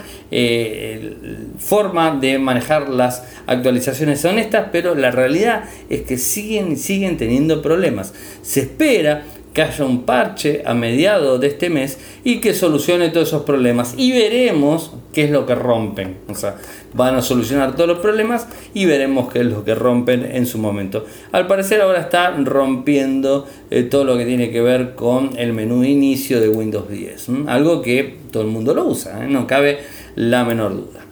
[1.58, 8.14] forma de manejar las actualizaciones honestas, pero la realidad es que siguen siguen teniendo problemas.
[8.42, 9.24] Se espera
[9.56, 13.94] que haya un parche a mediados de este mes y que solucione todos esos problemas.
[13.96, 16.18] Y veremos qué es lo que rompen.
[16.28, 16.56] O sea,
[16.92, 20.58] van a solucionar todos los problemas y veremos qué es lo que rompen en su
[20.58, 21.06] momento.
[21.32, 25.84] Al parecer ahora está rompiendo eh, todo lo que tiene que ver con el menú
[25.84, 27.28] inicio de Windows 10.
[27.46, 29.26] Algo que todo el mundo lo usa, ¿eh?
[29.26, 29.78] no cabe
[30.16, 31.05] la menor duda.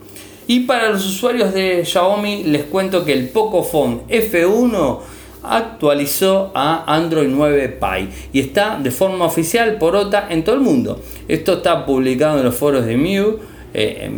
[0.46, 4.98] Y para los usuarios de Xiaomi les cuento que el Pocophone F1
[5.42, 10.60] actualizó a Android 9 Pie y está de forma oficial por OTA en todo el
[10.60, 11.00] mundo.
[11.28, 13.38] Esto está publicado en los foros de Miu.
[13.72, 14.08] Eh,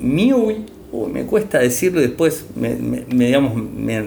[0.00, 0.64] Miu
[1.12, 2.74] me cuesta decirlo después, me,
[3.08, 3.60] digamos,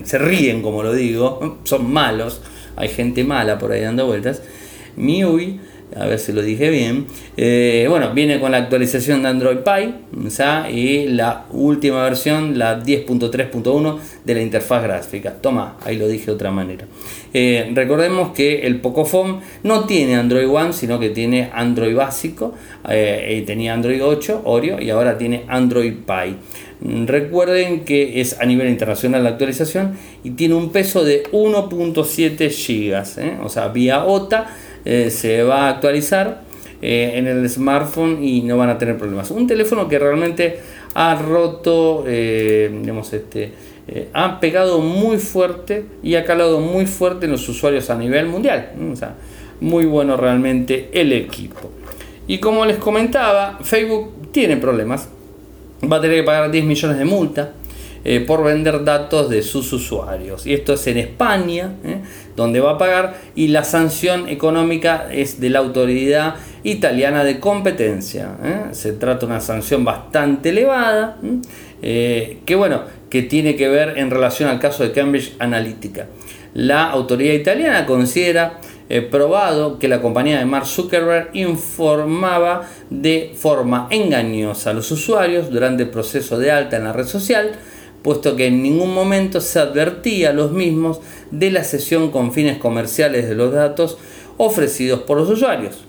[0.04, 2.42] se ríen como lo digo, son malos,
[2.76, 4.42] hay gente mala por ahí dando vueltas.
[4.96, 5.60] MIUI
[5.96, 7.06] a ver si lo dije bien.
[7.38, 9.94] Eh, bueno, viene con la actualización de Android Pie
[10.72, 15.34] y la última versión, la 10.3.1 de la interfaz gráfica.
[15.34, 16.86] Toma, ahí lo dije de otra manera.
[17.34, 22.56] Eh, recordemos que el Pocophone no tiene Android One, sino que tiene Android básico.
[22.90, 26.36] Eh, tenía Android 8, Oreo, y ahora tiene Android Pie.
[26.82, 33.44] Recuerden que es a nivel internacional la actualización y tiene un peso de 1.7 GB,
[33.44, 34.48] o sea, vía OTA
[34.86, 36.42] eh, se va a actualizar
[36.82, 39.32] eh, en el smartphone y no van a tener problemas.
[39.32, 40.60] Un teléfono que realmente
[40.94, 43.52] ha roto, eh, digamos, este,
[44.14, 48.74] ha pegado muy fuerte y ha calado muy fuerte en los usuarios a nivel mundial.
[49.60, 51.72] Muy bueno realmente el equipo.
[52.28, 55.10] Y como les comentaba, Facebook tiene problemas.
[55.92, 57.54] Va a tener que pagar 10 millones de multa.
[58.28, 60.46] por vender datos de sus usuarios.
[60.46, 61.74] Y esto es en España
[62.36, 68.36] donde va a pagar y la sanción económica es de la autoridad italiana de competencia.
[68.44, 68.60] ¿eh?
[68.72, 71.18] Se trata de una sanción bastante elevada,
[71.82, 76.08] eh, que bueno, que tiene que ver en relación al caso de Cambridge Analytica.
[76.54, 83.88] La autoridad italiana considera eh, probado que la compañía de Mark Zuckerberg informaba de forma
[83.90, 87.54] engañosa a los usuarios durante el proceso de alta en la red social,
[88.06, 91.00] puesto que en ningún momento se advertía a los mismos
[91.32, 93.98] de la sesión con fines comerciales de los datos
[94.38, 95.84] ofrecidos por los usuarios.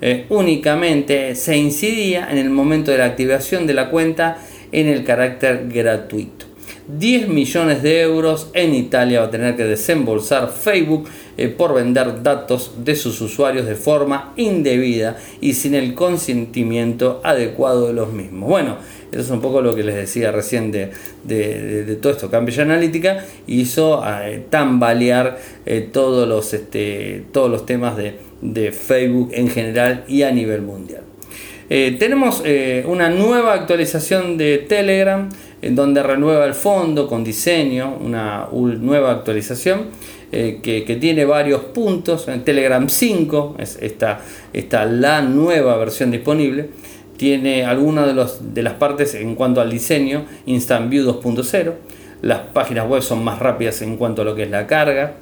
[0.00, 4.38] Eh, únicamente se incidía en el momento de la activación de la cuenta
[4.72, 6.46] en el carácter gratuito.
[6.88, 12.22] 10 millones de euros en Italia va a tener que desembolsar Facebook eh, por vender
[12.22, 18.50] datos de sus usuarios de forma indebida y sin el consentimiento adecuado de los mismos.
[18.50, 18.76] Bueno,
[19.14, 20.90] eso es un poco lo que les decía recién de,
[22.00, 22.30] todo esto.
[22.30, 29.30] Cambridge Analytica hizo eh, tambalear eh, todos, los, este, todos los temas de, de Facebook
[29.32, 31.02] en general y a nivel mundial.
[31.68, 32.42] tenemos
[32.86, 35.28] una nueva actualización de Telegram
[35.62, 39.86] en donde renueva el fondo con diseño, una nueva actualización
[40.36, 42.26] eh, que, tiene varios puntos.
[42.44, 44.20] Telegram 5 es esta,
[44.52, 46.70] esta la nueva versión disponible.
[47.16, 51.72] Tiene algunas de, de las partes en cuanto al diseño, Instant View 2.0.
[52.22, 55.16] Las páginas web son más rápidas en cuanto a lo que es la carga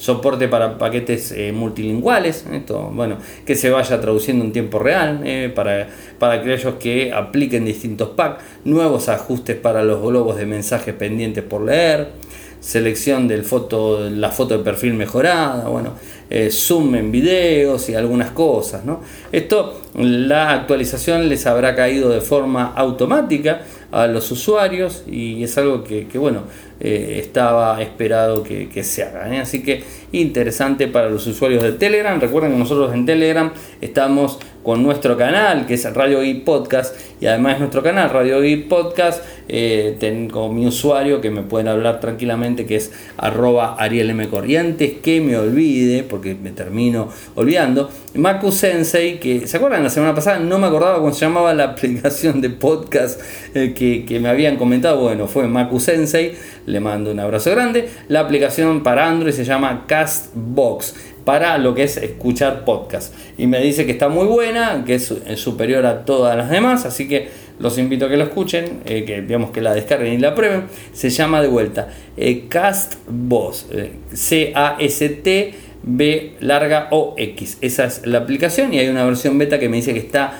[0.00, 5.52] soporte para paquetes eh, multilingüales, esto, bueno, que se vaya traduciendo en tiempo real eh,
[5.54, 5.88] para,
[6.18, 11.60] para aquellos que apliquen distintos packs, nuevos ajustes para los globos de mensajes pendientes por
[11.60, 12.12] leer,
[12.60, 15.92] selección del foto, la foto de perfil mejorada, bueno,
[16.30, 18.84] eh, zoom en videos y algunas cosas.
[18.84, 19.00] ¿no?
[19.32, 25.82] Esto, la actualización les habrá caído de forma automática a los usuarios y es algo
[25.82, 26.44] que, bueno,
[26.78, 29.34] eh, estaba esperado que, se haga.
[29.34, 29.40] ¿eh?
[29.40, 32.20] Así que interesante para los usuarios de Telegram.
[32.20, 37.26] Recuerden que nosotros en Telegram estamos con nuestro canal que es Radio y Podcast y
[37.26, 42.66] además nuestro canal Radio y Podcast eh, tengo mi usuario que me pueden hablar tranquilamente
[42.66, 44.28] que es arroba Ariel M.
[44.28, 50.14] Corrientes que me olvide porque me termino olvidando Maku Sensei que se acuerdan la semana
[50.14, 53.20] pasada no me acordaba cómo se llamaba la aplicación de podcast
[53.52, 56.34] que, que me habían comentado bueno fue Maku Sensei
[56.66, 57.88] le mando un abrazo grande.
[58.08, 60.94] La aplicación para Android se llama Castbox
[61.30, 63.14] para lo que es escuchar podcast.
[63.38, 67.06] Y me dice que está muy buena, que es, superior a todas las demás, así
[67.06, 67.28] que
[67.60, 70.64] los invito a que lo escuchen, eh, que digamos que la descarguen y la prueben.
[70.92, 75.54] Se llama de vuelta eh, Castbox, eh, C-A-S-T.
[75.82, 77.56] B larga o X.
[77.62, 80.38] Esa es la aplicación y hay una versión beta que me dice que está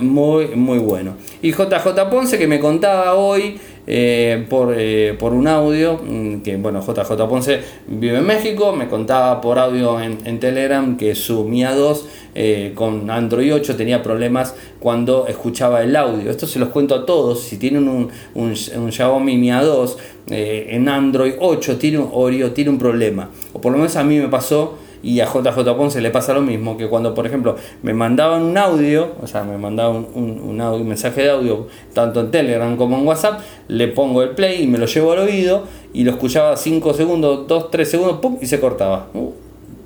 [0.00, 1.16] muy muy bueno.
[1.42, 6.56] Y JJ Ponce que me contaba hoy eh, por, eh, por, un audio, mm, que
[6.56, 11.74] bueno, JJ Ponce vive en México, me contaba por audio en, Telegram que su Mia
[11.74, 16.30] 2 eh, con Android 8 tenía problemas cuando escuchaba el audio.
[16.30, 21.34] Esto se los cuento a todos, si tienen un, un, Xiaomi Mia 2 en Android
[21.40, 24.78] 8 tiene un, Oreo tiene un problema, o por lo menos a mí me pasó
[25.02, 28.58] y a JJ Ponce le pasa lo mismo, que cuando, por ejemplo, me mandaban un
[28.58, 33.06] audio, o sea, me mandaban un, audio, mensaje de audio, tanto en Telegram como en
[33.06, 36.94] WhatsApp, le pongo el play y me lo llevo al oído y lo escuchaba 5
[36.94, 38.38] segundos, 2, 3 segundos, ¡pum!
[38.40, 39.08] y se cortaba.
[39.14, 39.30] Uh,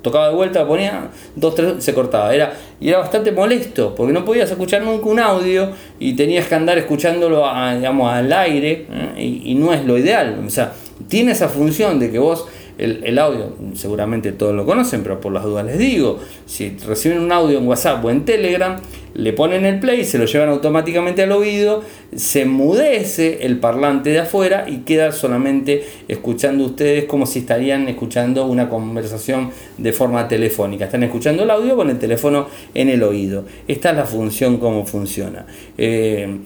[0.01, 2.33] tocaba de vuelta, ponía 2, 3, se cortaba.
[2.33, 6.55] Era, y era bastante molesto, porque no podías escuchar nunca un audio y tenías que
[6.55, 7.43] andar escuchándolo
[7.75, 9.23] digamos, al aire ¿eh?
[9.23, 10.43] y, y no es lo ideal.
[10.45, 10.73] O sea,
[11.07, 12.45] tiene esa función de que vos
[12.77, 17.31] el, audio, seguramente todos lo conocen, pero por las dudas les digo, si reciben un
[17.31, 18.77] audio en WhatsApp o en Telegram,
[19.13, 21.83] le ponen el play, se lo llevan automáticamente al oído,
[22.13, 28.45] se mudece el parlante de afuera y queda solamente escuchando ustedes como si estarían escuchando
[28.45, 30.85] una conversación de forma telefónica.
[30.85, 33.45] Están escuchando el audio con el teléfono en el oído.
[33.69, 35.45] Esta es la función, cómo funciona.
[35.77, 36.39] Eh,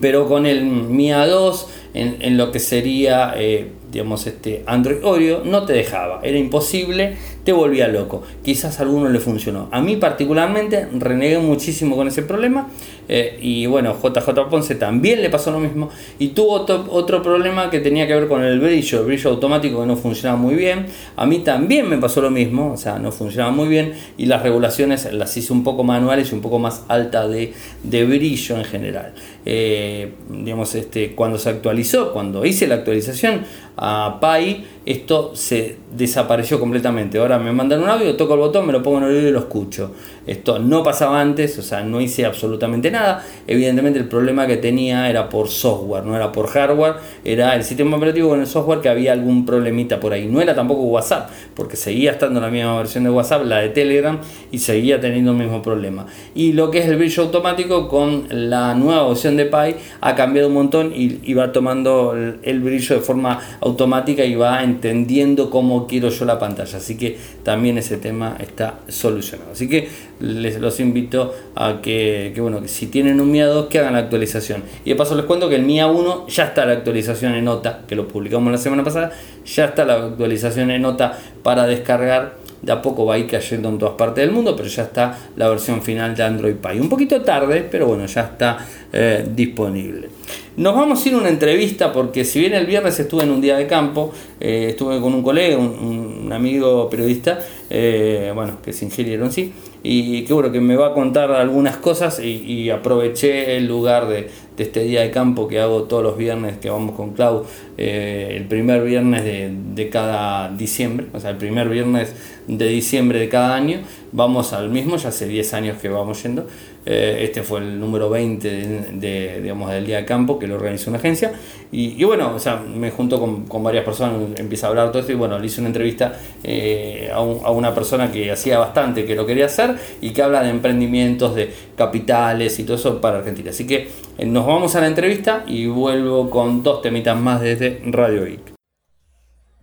[0.00, 5.64] pero con el MIA 2 en, lo que sería eh, digamos, este Android Oreo, no
[5.64, 8.24] te dejaba, era imposible, te volvía loco.
[8.42, 9.68] Quizás a alguno le funcionó.
[9.70, 12.68] A mí particularmente renegué muchísimo con ese problema
[13.08, 17.78] eh, y bueno, JJ Ponce también le pasó lo mismo y tuvo otro, problema que
[17.78, 20.86] tenía que ver con el brillo, el brillo automático que no funcionaba muy bien.
[21.14, 24.42] A mí también me pasó lo mismo, o sea, no funcionaba muy bien y las
[24.42, 27.52] regulaciones las hice un poco manuales y un poco más alta de,
[27.84, 29.14] brillo en general.
[29.44, 33.42] Eh, digamos, este, cuando se actualizó, cuando hice la actualización,
[33.76, 37.18] a Pi, esto se desapareció completamente.
[37.18, 39.32] Ahora me mandan un audio, toco el botón, me lo pongo en el oído y
[39.32, 39.92] lo escucho.
[40.26, 43.24] Esto no pasaba antes, o sea, no hice absolutamente nada.
[43.46, 47.96] Evidentemente el problema que tenía era por software, no era por hardware, era el sistema
[47.96, 50.26] operativo con el software que había algún problemita por ahí.
[50.26, 54.18] No era tampoco WhatsApp, porque seguía estando la misma versión de WhatsApp, la de Telegram,
[54.50, 56.06] y seguía teniendo el mismo problema.
[56.34, 60.48] Y lo que es el brillo automático con la nueva versión de Pi ha cambiado
[60.48, 66.08] un montón y, va tomando el brillo de forma automática y va entendiendo cómo quiero
[66.08, 66.78] yo la pantalla.
[66.78, 69.52] Así que también ese tema está solucionado.
[69.52, 69.88] Así que
[70.20, 74.00] les los invito a que, bueno, que si tienen un MIA 2 que hagan la
[74.00, 74.62] actualización.
[74.84, 77.82] Y de paso les cuento que el MIA 1 ya está la actualización en nota,
[77.86, 79.12] que lo publicamos la semana pasada,
[79.44, 83.68] ya está la actualización en nota para descargar de a poco va a ir cayendo
[83.68, 86.80] en todas partes del mundo, pero ya está la versión final de Android Pie.
[86.80, 88.58] Un poquito tarde, pero bueno, ya está
[88.92, 90.08] eh, disponible.
[90.56, 93.40] Nos vamos a ir a una entrevista porque si bien el viernes estuve en un
[93.40, 97.38] día de campo, eh, estuve con un colega, un, amigo periodista,
[97.70, 99.52] eh, bueno, que es ingeniero en sí,
[99.88, 104.28] y que bueno, que me va a contar algunas cosas y aproveché el lugar de,
[104.56, 107.44] de este día de campo que hago todos los viernes que vamos con Clau,
[107.76, 112.14] eh, el primer viernes de, de, cada diciembre, o sea, el primer viernes
[112.46, 113.80] de diciembre de cada año,
[114.12, 116.46] vamos al mismo, ya hace 10 años que vamos yendo,
[116.86, 118.48] eh, este fue el número 20
[118.92, 121.32] de, digamos, del día de campo que lo organizó una agencia,
[121.72, 125.16] y, bueno, o sea, me junto con, varias personas, empieza a hablar todo esto, y
[125.16, 129.46] bueno, le hice una entrevista eh, a, una persona que hacía bastante que lo quería
[129.46, 133.88] hacer, y que habla de emprendimientos, de capitales y todo eso para Argentina, así que
[134.24, 138.55] nos vamos a la entrevista y vuelvo con dos temitas más desde Radio Geek.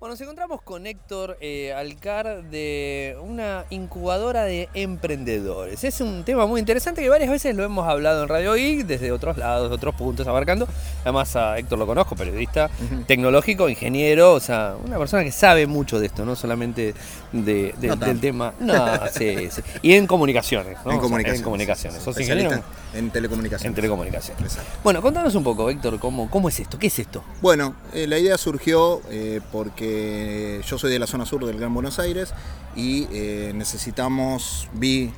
[0.04, 5.82] Bueno, nos encontramos con Héctor eh, Alcar de una incubadora de emprendedores.
[5.86, 9.14] Es un tema muy interesante que varias veces lo hemos hablado en Radio Geek, desde
[9.14, 10.68] otros lados, otros puntos abarcando.
[11.04, 12.70] Además a Héctor lo conozco, periodista
[13.08, 16.94] tecnológico, ingeniero, o sea, una persona que sabe mucho de esto, no solamente
[17.34, 18.54] de, del tema.
[18.64, 19.62] No, sí, sí.
[19.82, 20.92] Y en comunicaciones, ¿no?
[20.94, 21.40] En comunicaciones.
[21.40, 22.04] en comunicaciones.
[22.04, 22.64] ¿Sos ingeniero?
[22.94, 23.70] En telecomunicaciones.
[23.70, 24.58] En telecomunicaciones.
[24.84, 26.80] Bueno, contanos un poco, Héctor, ¿cómo, cómo es esto?
[26.80, 27.24] ¿Qué es esto?
[27.42, 31.74] Bueno, eh, la idea surgió eh, porque yo soy de la zona sur del Gran
[31.74, 32.34] Buenos Aires
[32.76, 35.12] y eh, necesitamos, vi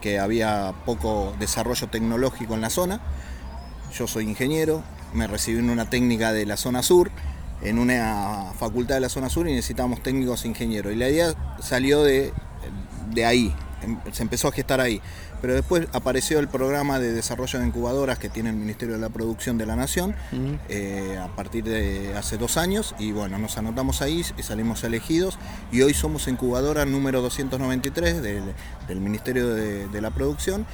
[0.00, 3.00] que había poco desarrollo tecnológico en la zona.
[3.96, 4.82] Yo soy ingeniero,
[5.14, 7.10] me recibí en una técnica de la zona sur,
[7.62, 10.92] en una facultad de la zona sur y necesitamos técnicos ingenieros.
[10.92, 12.32] Y la idea salió de,
[13.12, 15.00] de ahí, em, se empezó a gestar ahí.
[15.40, 19.08] Pero después apareció el programa de desarrollo de incubadoras que tiene el Ministerio de la
[19.08, 20.14] Producción de la Nación
[20.68, 25.38] eh, a partir de hace dos años y bueno, nos anotamos ahí y salimos elegidos
[25.72, 30.66] y hoy somos incubadora número 293 del, Ministerio de, de la Producción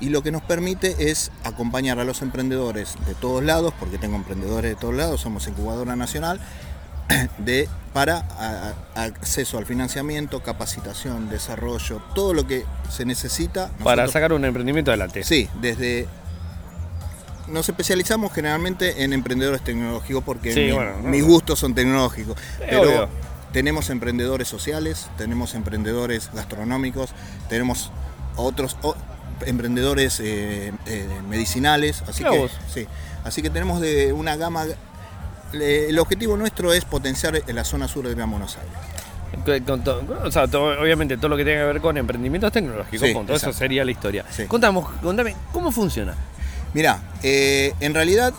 [0.00, 4.16] y lo que nos permite es acompañar a los emprendedores de todos lados, porque tengo
[4.16, 6.40] emprendedores de todos lados, somos incubadora nacional,
[7.38, 8.24] de, para
[8.94, 13.70] acceso al financiamiento, capacitación, desarrollo, todo lo que se necesita.
[13.82, 15.22] Para sacar un emprendimiento adelante.
[15.24, 16.06] Sí, desde...
[17.46, 20.74] Nos especializamos generalmente en emprendedores tecnológicos porque
[21.04, 22.38] mis gustos son tecnológicos.
[22.58, 23.06] pero
[23.52, 27.10] tenemos emprendedores sociales, tenemos emprendedores gastronómicos,
[27.50, 27.92] tenemos
[28.36, 28.76] otros
[29.46, 32.86] emprendedores eh, eh, medicinales, así que, sí,
[33.24, 34.66] así que tenemos de una gama
[35.52, 39.74] el objetivo nuestro es potenciar la zona sur de Gran Buenos Aires.
[40.24, 43.84] o sea, obviamente todo lo que tenga que ver con emprendimientos tecnológicos, todo eso sería
[43.84, 44.24] la historia.
[44.48, 46.14] Contamos, contame, ¿cómo funciona?
[46.72, 48.34] Mira, eh, en realidad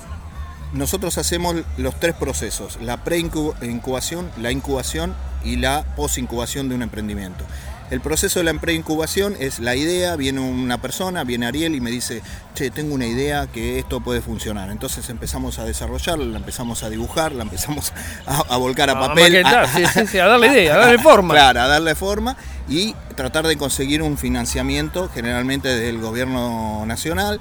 [0.73, 7.45] nosotros hacemos los tres procesos, la pre-incubación, la incubación y la post-incubación de un emprendimiento.
[7.91, 11.91] El proceso de la preincubación es la idea, viene una persona, viene Ariel y me
[11.91, 12.23] dice,
[12.55, 14.71] che, tengo una idea que esto puede funcionar.
[14.71, 17.93] Entonces empezamos a desarrollarla, la empezamos a dibujar, la empezamos
[18.25, 19.45] a, volcar a papel.
[19.45, 21.36] A, sí, a darle idea, a darle forma.
[21.36, 22.36] Claro, a darle forma
[22.67, 27.39] y tratar de conseguir un financiamiento, generalmente del gobierno nacional,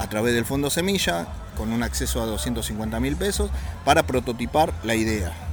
[0.00, 3.48] a través del Fondo Semilla, con un acceso a 250 mil pesos,
[3.84, 5.43] para prototipar la idea.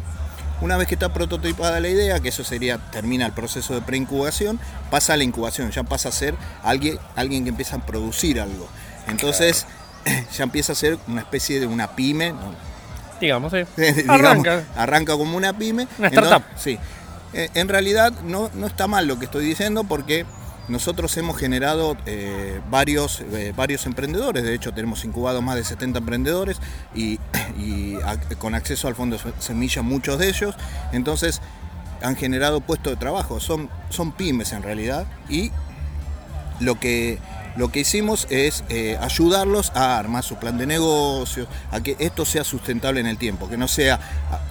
[0.62, 4.60] Una vez que está prototipada la idea, que eso sería, termina el proceso de preincubación,
[4.92, 8.68] pasa a la incubación, ya pasa a ser alguien, alguien que empieza a producir algo.
[9.08, 9.66] Entonces,
[10.38, 12.34] ya empieza a ser una especie de una pyme.
[13.20, 14.04] Digamos, sí.
[14.08, 14.64] arranca.
[14.76, 15.88] arranca como una pyme.
[15.98, 16.44] Una startup.
[16.56, 16.78] sí.
[17.34, 20.26] Eh, en realidad no, no está mal lo que estoy diciendo porque
[20.68, 26.00] nosotros hemos generado eh, varios, eh, varios emprendedores, de hecho tenemos incubados más de 70
[26.00, 26.60] emprendedores
[26.96, 27.20] y,
[28.40, 30.56] con acceso al fondo semilla muchos de ellos,
[30.92, 31.42] entonces
[32.02, 35.52] han generado puestos de trabajo, son, son pymes en realidad y
[36.60, 37.20] lo que
[37.56, 42.26] lo que hicimos es eh, ayudarlos a armar su plan de negocios, a que esto
[42.26, 44.00] sea sustentable en el tiempo, que no sea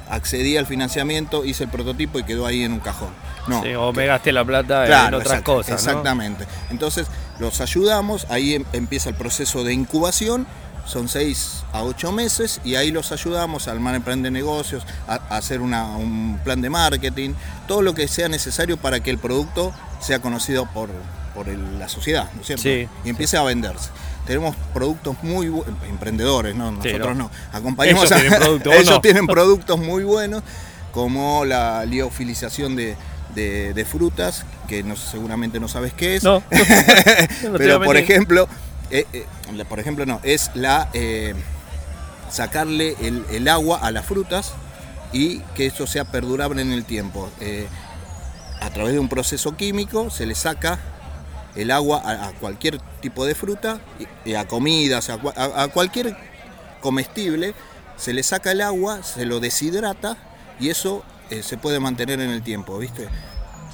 [0.09, 3.11] accedí al financiamiento, hice el prototipo y quedó ahí en un cajón.
[3.46, 5.74] No, o me gasté la plata en otras cosas.
[5.74, 6.46] Exactamente.
[6.70, 7.07] Entonces
[7.38, 10.46] los ayudamos, ahí em, empieza el proceso de incubación,
[10.84, 14.84] son seis a ocho meses y ahí los ayudamos a armar el plan de negocios,
[15.07, 17.30] a, hacer un plan de marketing,
[17.66, 20.90] todo lo que sea necesario para que el producto sea conocido por,
[21.35, 22.62] por la sociedad, ¿no es cierto?
[22.62, 23.91] Sí, y empiece a venderse.
[24.26, 26.70] Tenemos productos muy buenos, emprendedores, ¿no?
[26.72, 27.31] Nosotros no.
[27.53, 30.43] Acompañamos ellos, a, tienen, ellos tienen productos muy buenos,
[30.93, 32.97] como la liofilización de,
[33.35, 36.24] de, frutas, que no, seguramente no sabes qué es.
[36.24, 36.43] No.
[37.57, 38.49] Pero por ejemplo,
[38.91, 39.26] eh, eh,
[39.68, 41.35] por ejemplo no, es la eh,
[42.31, 44.53] sacarle el, el, agua a las frutas
[45.12, 47.28] y que eso sea perdurable en el tiempo
[48.61, 50.78] a través de un proceso químico se le saca
[51.57, 53.80] el agua a, cualquier tipo de fruta,
[54.24, 56.16] y, a comidas, a- a cualquier
[56.80, 57.55] comestible,
[57.96, 60.16] se le saca el agua, se lo deshidrata
[60.59, 63.09] y eso eh, se puede mantener en el tiempo, ¿viste?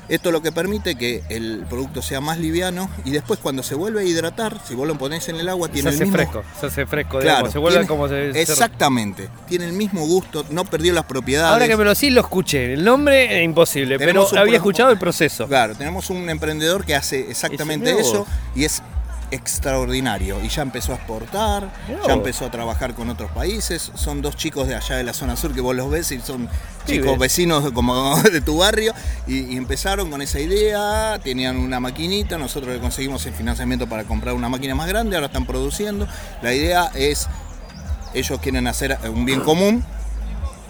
[0.09, 4.01] Esto lo que permite que el producto sea más liviano y después cuando se vuelve
[4.03, 6.17] a hidratar, si vos lo ponés en el agua, Se tiene el hace mismo...
[6.17, 8.33] fresco, se hace fresco, Claro, digamos, se vuelve tiene- como se...
[8.33, 11.53] se- Exactamente, tiene el mismo gusto, no perdió las propiedades.
[11.53, 14.91] Ahora que me lo sí lo escuché, el nombre es imposible, pero un había escuchado
[14.91, 15.47] el proceso.
[15.49, 18.83] Claro, tenemos un emprendedor que hace exactamente eso y es
[19.31, 20.43] extraordinario.
[20.45, 21.71] Y ya empezó a exportar,
[22.07, 25.37] ya empezó a trabajar con otros países, son dos chicos de allá de la zona
[25.37, 26.49] sur que vos los ves y son
[26.87, 28.95] chicos vecinos como de tu barrio.
[29.27, 34.05] Y, y empezaron con esa idea, tenían una maquinita, nosotros le conseguimos el financiamiento para
[34.05, 36.07] comprar una máquina más grande, ahora están produciendo,
[36.43, 37.29] la idea es,
[38.15, 39.85] ellos quieren hacer un bien común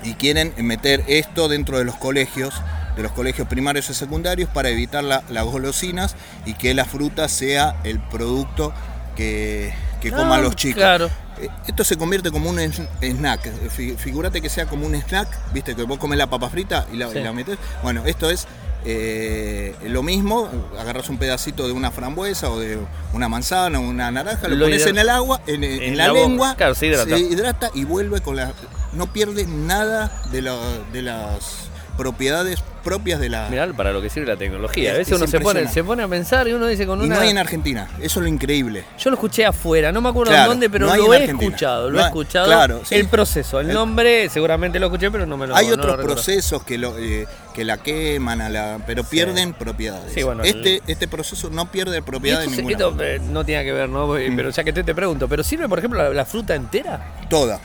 [0.03, 2.55] y quieren meter esto dentro de los colegios,
[2.97, 6.17] de los colegios primarios y secundarios para evitar la- las golosinas
[6.47, 8.73] y que la fruta sea el producto
[9.17, 10.77] que, que coman los chicos.
[10.83, 11.11] Claro.
[11.41, 13.71] Eh, Esto se convierte como un sn- snack.
[13.71, 16.97] Fi- Figúrate que sea como un snack, viste, que vos comes la papa frita y
[16.97, 17.19] la, Sí.
[17.19, 17.59] y la metés.
[17.83, 18.47] Bueno, esto es
[18.89, 22.79] eh, lo mismo, agarras un pedacito de una frambuesa o de
[23.13, 26.09] una manzana o una naranja, lo, Lo pones en el agua, en, en en la,
[26.13, 27.19] lengua, Claro, se hidrata.
[27.19, 28.53] hidrata y vuelve con la...
[28.93, 33.49] No pierde nada de, la- de las propiedades propias de la...
[33.51, 34.91] Mirá para lo que sirve la tecnología.
[34.91, 37.01] A Es- veces es uno se pone, se pone a pensar y uno dice con
[37.03, 37.17] y una.
[37.17, 38.85] no hay en Argentina, eso es lo increíble.
[38.99, 41.49] Yo lo escuché afuera, no me acuerdo Claro, dónde, pero no lo he Argentina.
[41.49, 42.47] escuchado, lo No he escuchado.
[42.47, 42.95] claro, sí.
[42.95, 45.97] El proceso, el El- nombre seguramente lo escuché, pero no me lo Hay no otros
[45.97, 50.13] procesos que, lo, eh, que la queman, a la, pero pierden propiedades.
[50.13, 52.87] Sí, bueno, este, el- este proceso no pierde Y propiedad esto, de se- ninguna.
[52.89, 54.07] esto, eh, no tiene que ver, ¿no?
[54.07, 54.37] Mm.
[54.37, 57.15] Pero ya que te, te pregunto, ¿pero sirve, por ejemplo, la, la fruta entera?
[57.29, 57.59] Toda.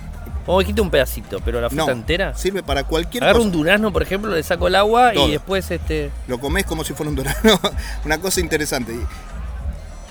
[0.47, 2.33] O dijiste un pedacito, pero la fruta No, entera.
[2.35, 3.47] sirve para cualquier Agarro cosa.
[3.47, 5.27] un durazno, por ejemplo, le saco el agua Todo.
[5.27, 6.11] y después este.
[6.27, 7.59] Lo comes como si fuera un durazno.
[8.05, 8.93] Una cosa interesante.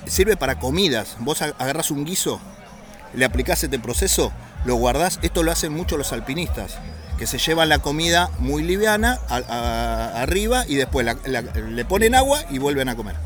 [0.06, 1.16] Sirve para comidas.
[1.20, 2.40] Vos ag- agarrás un guiso,
[3.14, 4.32] le aplicás este proceso,
[4.64, 5.18] lo guardás.
[5.22, 6.78] Esto lo hacen mucho los alpinistas,
[7.18, 11.84] que se llevan la comida muy liviana a- a- arriba y después la- la- le
[11.84, 13.16] ponen agua y vuelven a comer.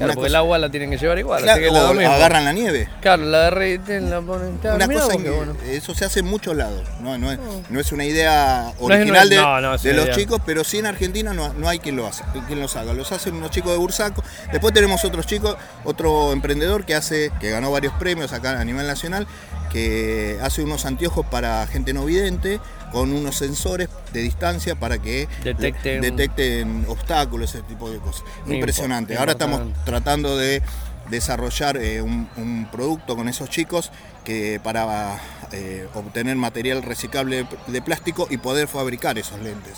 [0.00, 1.42] Claro, porque el agua la tienen que llevar igual.
[1.42, 2.88] Claro, así que o agarran la nieve.
[3.00, 4.56] Claro, la derriten, la ponen.
[4.58, 5.56] Claro, una cosa bueno.
[5.68, 7.38] eso se hace en muchos lados no, no, es,
[7.68, 10.14] no es una idea original no es- de, no, los idea.
[10.16, 13.10] chicos pero sí en Argentina no, no hay quien lo hace quien los haga los
[13.12, 14.22] hacen unos chicos de Bursaco
[14.52, 18.86] después tenemos otros chicos otro emprendedor que hace que ganó varios premios acá a nivel
[18.86, 19.26] nacional
[19.72, 22.60] que hace unos anteojos para gente no vidente
[22.92, 29.16] con unos sensores de distancia para que Detecten- detecten obstáculos ese tipo de cosas impresionante
[29.16, 30.62] ahora estamos tratando de
[31.08, 33.90] desarrollar eh, un, un producto con esos chicos
[34.24, 35.18] que para
[35.52, 39.74] eh, obtener material reciclable de, plástico y poder fabricar esos lentes.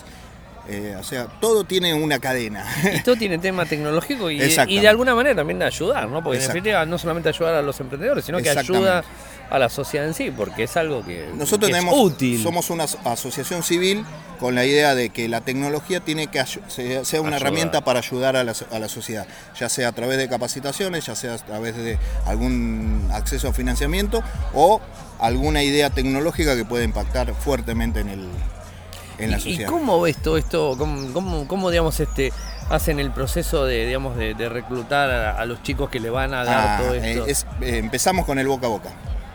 [0.69, 2.65] Eh, o sea, todo tiene una cadena.
[2.95, 6.23] Y todo tiene tema tecnológico y, y de alguna manera también de ayudar, ¿no?
[6.23, 9.03] Porque en definitiva no solamente ayudar a los emprendedores, sino que ayuda
[9.51, 12.43] a la sociedad en sí, porque es algo que, Nosotros que tenemos, es útil.
[12.43, 14.05] somos una as- asociación civil
[14.41, 17.43] con la idea de que la tecnología tiene que sea, sea una Ayudar.
[17.43, 19.27] herramienta para ayudar a la, a la sociedad,
[19.59, 24.23] ya sea a través de capacitaciones, ya sea a través de algún acceso a financiamiento
[24.55, 24.81] o
[25.21, 28.29] alguna idea tecnológica que pueda impactar fuertemente en, el,
[29.19, 29.69] en la ¿Y- ¿Y sociedad.
[29.69, 30.75] cómo ves todo esto?
[30.79, 32.33] ¿Cómo, cómo, cómo, digamos, este,
[32.69, 36.35] hacen el proceso de, digamos, de, de reclutar a, a los chicos que le van
[36.35, 37.27] a dar Ah, todo esto?
[37.27, 38.91] es- empezamos con el boca a boca.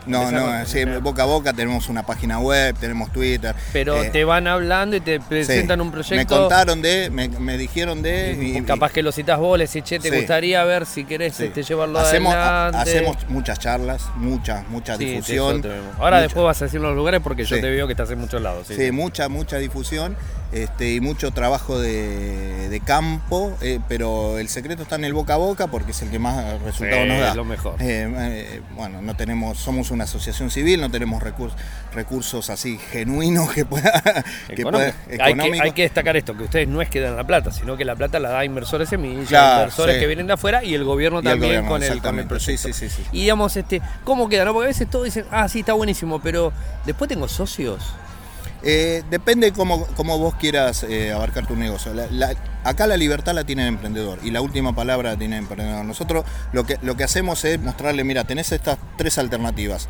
[0.08, 3.54] No, no, sí, boca a boca tenemos una página web, tenemos Twitter.
[3.72, 5.24] Pero eh, te van hablando y te sí.
[5.28, 6.38] presentan un Me proyecto.
[6.40, 8.36] contaron de, me, me dijeron de.
[8.40, 10.16] y y- capaz que lo citas vos, le decís, che, te Sí.
[10.16, 12.90] gustaría ver si querés este, llevarlo hacemos, a- adelante.
[12.90, 15.62] hacemos muchas charlas, mucha, mucha difusión.
[15.98, 18.18] Ahora mucha- después vas a decir los lugares porque yo te veo que estás en
[18.18, 18.66] muchos lados.
[18.66, 20.16] Sí, mucha, mucha difusión
[20.52, 25.34] este, y mucho trabajo de, de campo, eh, pero el secreto está en el boca
[25.34, 27.28] a boca porque es el que más resultados Sí, nos da.
[27.30, 27.74] es lo mejor.
[27.80, 31.58] Eh, eh, bueno, no tenemos, somos una asociación civil, no tenemos recursos,
[31.94, 34.02] recursos así genuinos que pueda,
[34.54, 35.60] que pueda- hay, que, económicos.
[35.60, 37.94] hay que destacar esto, que ustedes no es que dan la plata, sino que la
[37.96, 40.00] plata la da inversores semillas, Claro, inversores sí.
[40.00, 42.26] que vienen de afuera y el gobierno Y el también gobierno, con, el, con el
[42.26, 42.72] proyecto.
[42.72, 42.86] sí.
[43.12, 44.44] Y digamos, este, ¿cómo queda?
[44.46, 44.52] no?
[44.54, 46.52] Porque a veces todos dicen, ah, sí, está buenísimo, pero
[46.86, 47.82] después tengo socios.
[48.64, 51.94] Eh, depende cómo, cómo vos quieras eh, abarcar tu negocio.
[51.94, 52.34] La- la-
[52.64, 55.84] acá la libertad la tiene el emprendedor y la última palabra la tiene el emprendedor.
[55.84, 59.88] Nosotros lo que, lo que hacemos es mostrarle, mira, tenés estas tres alternativas.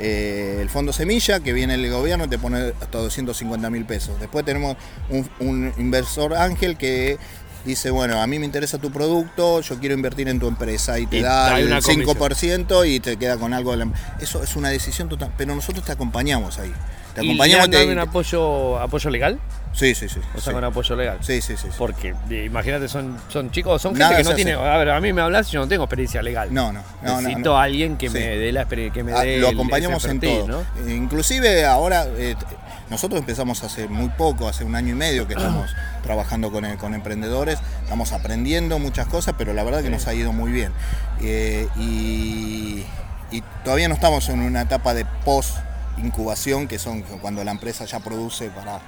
[0.00, 4.18] Eh, el fondo semilla, que viene el gobierno y te pone hasta 250 mil pesos.
[4.20, 4.76] Después tenemos
[5.10, 7.18] un, un inversor ángel que
[7.64, 11.06] dice, bueno, a mí me interesa tu producto, yo quiero invertir en tu empresa y
[11.06, 12.16] te Y da el una comisión.
[12.16, 13.92] 5% y te queda con algo de la...
[14.20, 16.72] Eso es una decisión total, pero nosotros te acompañamos ahí.
[17.20, 17.70] Te Te ¿Y acompañamos.
[17.70, 19.38] te- un apoyo, apoyo legal?
[19.72, 20.18] Sí, sí, sí.
[20.34, 20.50] O sea, sí.
[20.52, 21.18] con apoyo legal.
[21.20, 21.68] Sí, sí, sí.
[21.68, 21.74] sí.
[21.78, 24.52] Porque eh, imagínate, son, son chicos, son gente que no tiene.
[24.54, 26.52] A ver, a mí me hablas y yo no tengo experiencia legal.
[26.52, 27.58] No, no, Necesito no.
[27.58, 28.14] a alguien que Sí.
[28.14, 30.64] me dé la experiencia, que me Ah, dé lo acompañamos en todo.
[30.88, 32.34] Inclusive ahora eh,
[32.90, 35.70] nosotros empezamos hace muy poco, hace un año y medio que estamos
[36.02, 40.14] trabajando con, eh, con emprendedores, estamos aprendiendo muchas cosas, pero la verdad que nos ha
[40.14, 40.72] ido muy bien.
[41.20, 42.84] Eh, y,
[43.30, 45.56] y todavía no estamos en una etapa de post
[46.02, 48.80] incubación, que son cuando la empresa ya produce para...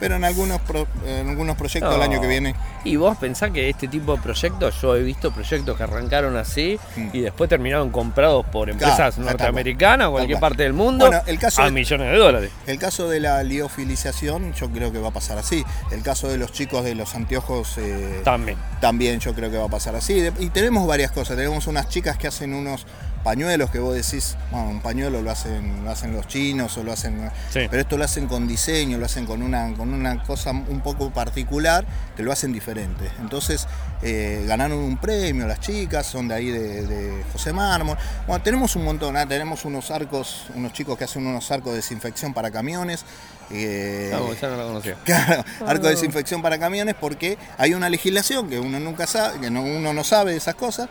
[0.00, 3.68] Pero en algunos, pro- en algunos proyectos el año que viene Y vos pensás que
[3.70, 7.08] este tipo de proyectos, yo he visto proyectos que arrancaron así Mm.
[7.12, 10.22] y después terminaron comprados por empresas Claro, norteamericanas o cual.
[10.22, 12.50] cualquier parte del mundo Bueno, el caso a de- millones de dólares.
[12.66, 15.64] El caso de la liofilización, yo creo que va a pasar así.
[15.92, 18.58] El caso de los chicos de los anteojos eh, También.
[18.80, 20.20] también yo creo que va a pasar así.
[20.40, 21.36] Y tenemos varias cosas.
[21.36, 22.86] Tenemos unas chicas que hacen unos
[23.22, 26.92] pañuelos que vos decís, bueno, un pañuelo lo hacen, lo hacen los chinos o lo
[26.92, 27.30] hacen.
[27.50, 27.60] Sí.
[27.70, 31.10] Pero esto lo hacen con diseño, lo hacen con una, con una cosa un poco
[31.10, 31.84] particular
[32.16, 33.10] que lo hacen diferente.
[33.20, 33.66] Entonces
[34.02, 37.96] eh, ganaron un premio las chicas, son de ahí de, de José Mármol.
[38.26, 41.76] Bueno, tenemos un montón, ah, tenemos unos arcos, unos chicos que hacen unos arcos de
[41.76, 43.04] desinfección para camiones.
[43.50, 44.96] eh, Vamos, ya no lo conocía.
[45.04, 49.50] Claro, arco de desinfección para camiones porque hay una legislación que uno nunca sabe, que
[49.50, 50.88] no- uno no sabe de esas cosas,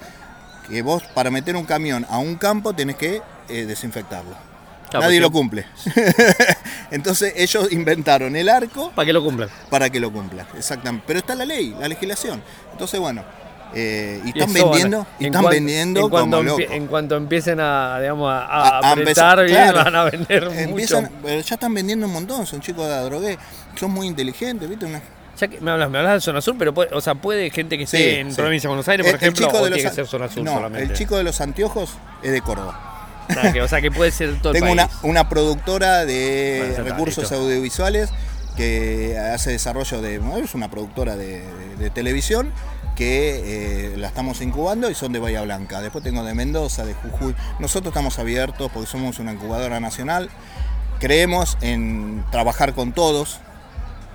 [0.70, 4.36] que vos para meter un camión a un campo tenés que eh, desinfectarlo.
[4.89, 5.66] Claro, Nadie porque- lo cumple.
[6.91, 9.49] Entonces ellos inventaron el arco Para que lo cumplan.
[9.70, 11.05] para que lo cumplan, exactamente.
[11.07, 12.41] Pero está la ley, la legislación.
[12.74, 13.24] Entonces bueno,
[13.74, 17.99] eh, y están eso vendiendo, y están vendiendo en cuanto, como en cuanto empiecen a,
[18.01, 19.84] digamos, a, a A- apretar empezar- bien, claro.
[19.86, 21.16] van a vender Empiezan, mucho.
[21.24, 23.38] pero ya están vendiendo un montón, son chicos de drogué,
[23.80, 24.86] son muy inteligentes, ¿viste?
[24.86, 25.01] Una-
[25.42, 27.78] Ya que me hablas, me hablas de zona sur, pero puede, o sea, puede gente
[27.78, 28.38] que esté Sí, en sí.
[28.38, 30.08] provincia de Buenos Aires, por El- el ejemplo, chico o de los que an- ser
[30.08, 30.84] zona sur no, solamente.
[30.92, 31.89] El chico de los anteojos
[32.22, 32.80] es de Córdoba.
[33.30, 35.00] O sea, que, o sea, que puede ser todo Tengo el una, país.
[35.04, 38.10] una productora de Bueno, ya está, recursos audiovisuales
[38.56, 40.22] que hace desarrollo de.
[40.44, 42.52] Es una productora de, de- de televisión
[42.96, 45.82] que eh, la estamos incubando y son de Bahía Blanca.
[45.82, 47.34] Después tengo de Mendoza, de Jujuy.
[47.60, 50.30] Nosotros estamos abiertos porque somos una incubadora nacional.
[51.00, 53.39] Creemos en trabajar con todos,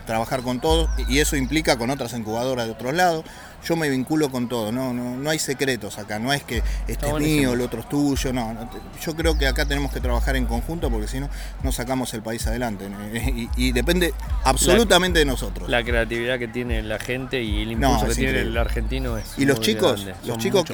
[0.07, 3.25] trabajar con todos y eso implica con otras incubadoras de otros lados.
[3.65, 7.09] Yo me vinculo con todo, no, no, no hay secretos acá, no es que este
[7.09, 8.71] es mío, el otro es tuyo, no, no
[9.05, 11.29] yo creo que acá tenemos que trabajar en conjunto porque si no,
[11.65, 12.89] no sacamos el país adelante
[13.35, 15.69] y, y depende absolutamente de nosotros.
[15.69, 19.37] La creatividad que tiene la gente y el No, impulso que tiene el argentino es
[19.37, 20.65] Y los chicos, los chicos,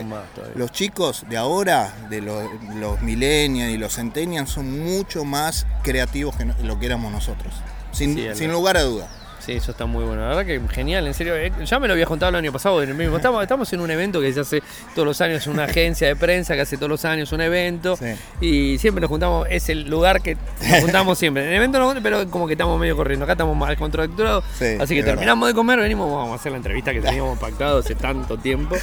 [0.54, 6.36] los chicos de ahora, de los, los millennials y los centennials, son mucho más creativos
[6.36, 7.54] que lo que éramos nosotros,
[7.92, 9.08] sin, Sí, sin lugar a duda.
[9.45, 10.22] Sí, eso está muy bueno.
[10.22, 11.34] La verdad que genial, en serio.
[11.36, 13.16] eh, Ya me lo había contado el año pasado en el mismo.
[13.16, 14.62] Estamos, estamos en un evento que se hace
[14.95, 17.97] todos los años, una agencia de prensa que hace todos los años un evento.
[17.97, 18.14] Sí.
[18.40, 20.36] Y siempre nos juntamos, es el lugar que
[20.68, 21.43] nos juntamos siempre.
[21.43, 23.24] En el evento no, pero como que estamos medio corriendo.
[23.24, 24.45] Acá estamos más contracturados.
[24.59, 27.78] Sí, así que terminamos de comer, venimos, vamos a hacer la entrevista que teníamos pactado
[27.80, 28.76] hace tanto tiempo.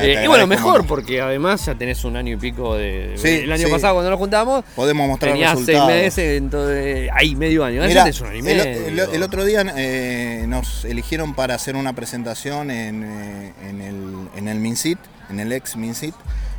[0.00, 3.14] Te Eh, y bueno, mejor, porque además ya tenés un año y pico de.
[3.16, 3.72] Sí, el año sí.
[3.72, 4.64] pasado cuando nos juntamos.
[4.74, 5.92] Podemos mostrar Tenías seis resultados.
[5.92, 7.76] meses, entonces, ahí medio año.
[7.82, 8.86] Ahora Mirá, ya tenés un año y el, medio.
[9.04, 14.28] el- el otro día eh, nos eligieron para hacer una presentación en, eh, en el,
[14.36, 14.98] en el MINSIT,
[15.30, 16.14] en el ex MINSIT,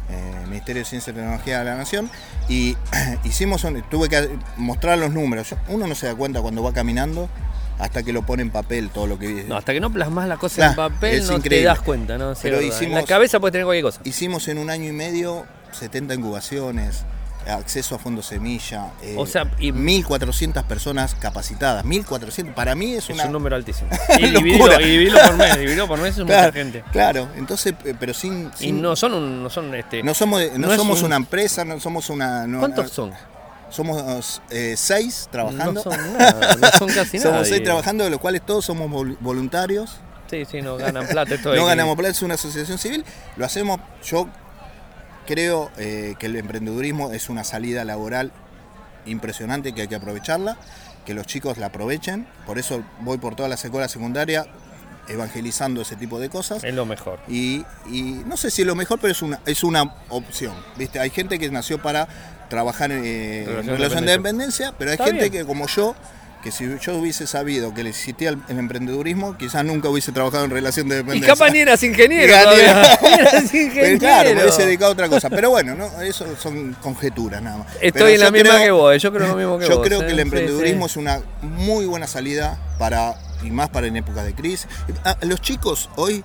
[0.09, 2.09] eh, Ministerio de Ciencia y Tecnología de la Nación,
[2.49, 2.75] y
[3.23, 5.55] hicimos un- tuve que mostrar los números.
[5.69, 7.29] Uno no se da cuenta cuando va caminando
[7.83, 10.37] hasta que lo pone en papel todo lo que No, hasta que no plasmas la
[10.37, 11.57] cosa en papel no increíble.
[11.59, 12.33] te das cuenta, ¿no?
[12.35, 12.71] Sí, Pero verdad.
[12.71, 13.99] En la hicimos- cabeza puedes tener cualquier cosa.
[14.03, 17.03] hicimos en un año y medio 70 incubaciones,
[17.45, 21.83] acceso a fondos semilla, eh, O sea, y- 1.400 personas capacitadas.
[21.83, 23.25] 1.400, para mí es Es una...
[23.25, 23.89] un número altísimo.
[24.17, 26.83] Y dividirlo, y dividirlo por mes, dividirlo por mes es mucha Claro, gente.
[26.93, 28.49] claro, entonces, eh, pero sin...
[28.61, 30.01] Y no son un, no son este.
[30.03, 32.47] no somos, no no somos un- una empresa, no somos una...
[32.47, 33.11] no- ¿Cuántos son?
[33.73, 35.73] Somos eh, seis trabajando.
[35.73, 37.31] No son nada, no son casi nada.
[37.31, 39.97] somos seis trabajando, de los cuales todos somos vol- voluntarios.
[40.29, 41.35] Sí, sí, no ganan plata.
[41.35, 43.03] Esto No ganamos plata, es una asociación civil.
[43.35, 44.27] Lo hacemos, yo
[45.25, 48.31] creo eh, que el emprendedurismo es una salida laboral
[49.05, 50.57] impresionante que hay que aprovecharla,
[51.05, 52.27] que los chicos la aprovechen.
[52.45, 54.45] Por eso voy por toda la escuela secundaria
[55.07, 56.63] evangelizando ese tipo de cosas.
[56.63, 57.19] Es lo mejor.
[57.27, 60.53] Y, y no sé si es lo mejor, pero es una, es una opción.
[60.77, 60.99] ¿viste?
[60.99, 62.07] Hay gente que nació para
[62.53, 65.31] trabajar eh, Relación en relación de dependencia, pero hay Está gente bien.
[65.43, 65.95] que como yo,
[66.43, 70.51] que si yo hubiese sabido que existía el, el emprendedurismo, quizás nunca hubiese trabajado en
[70.51, 71.33] relación de Y dependencia.
[71.33, 72.31] capaz ni eras ingeniero.
[72.51, 72.99] Eras
[73.51, 73.97] Pero ingeniero.
[73.99, 75.31] claro, me hubiese dedicado a otra cosa.
[75.31, 77.67] Pero bueno, no, eso son conjeturas nada más.
[77.73, 79.77] Pero Estoy en yo la misma creo- que vos, yo creo lo mismo que Yo
[79.77, 79.87] vos.
[79.87, 80.05] creo ¿eh?
[80.05, 80.91] que el Sí, emprendedurismo sí.
[80.91, 84.67] es una muy buena salida para, y más para en épocas de crisis.
[85.05, 86.23] Ah, Los chicos hoy